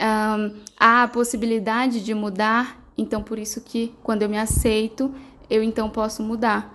um, 0.00 0.56
há 0.78 1.02
a 1.02 1.08
possibilidade 1.08 2.00
de 2.00 2.14
mudar, 2.14 2.80
então 2.96 3.24
por 3.24 3.40
isso 3.40 3.60
que 3.60 3.92
quando 4.04 4.22
eu 4.22 4.28
me 4.28 4.38
aceito, 4.38 5.12
eu 5.50 5.64
então 5.64 5.90
posso 5.90 6.22
mudar. 6.22 6.72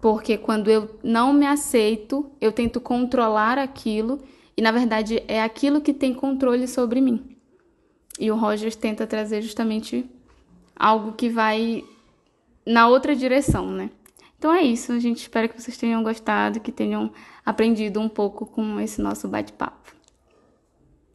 Porque 0.00 0.38
quando 0.38 0.70
eu 0.70 0.98
não 1.02 1.34
me 1.34 1.44
aceito, 1.44 2.30
eu 2.40 2.50
tento 2.50 2.80
controlar 2.80 3.58
aquilo 3.58 4.20
e 4.56 4.62
na 4.62 4.72
verdade 4.72 5.22
é 5.28 5.42
aquilo 5.42 5.82
que 5.82 5.92
tem 5.92 6.14
controle 6.14 6.66
sobre 6.66 6.98
mim. 7.02 7.36
E 8.18 8.30
o 8.30 8.36
Rogers 8.36 8.74
tenta 8.74 9.06
trazer 9.06 9.42
justamente 9.42 10.08
algo 10.74 11.12
que 11.12 11.28
vai 11.28 11.84
na 12.68 12.86
outra 12.86 13.16
direção, 13.16 13.70
né? 13.70 13.90
Então 14.38 14.54
é 14.54 14.62
isso, 14.62 14.92
a 14.92 14.98
gente 14.98 15.22
espera 15.22 15.48
que 15.48 15.60
vocês 15.60 15.76
tenham 15.76 16.02
gostado, 16.02 16.60
que 16.60 16.70
tenham 16.70 17.10
aprendido 17.44 17.98
um 17.98 18.08
pouco 18.08 18.46
com 18.46 18.78
esse 18.78 19.00
nosso 19.00 19.26
bate-papo. 19.26 19.97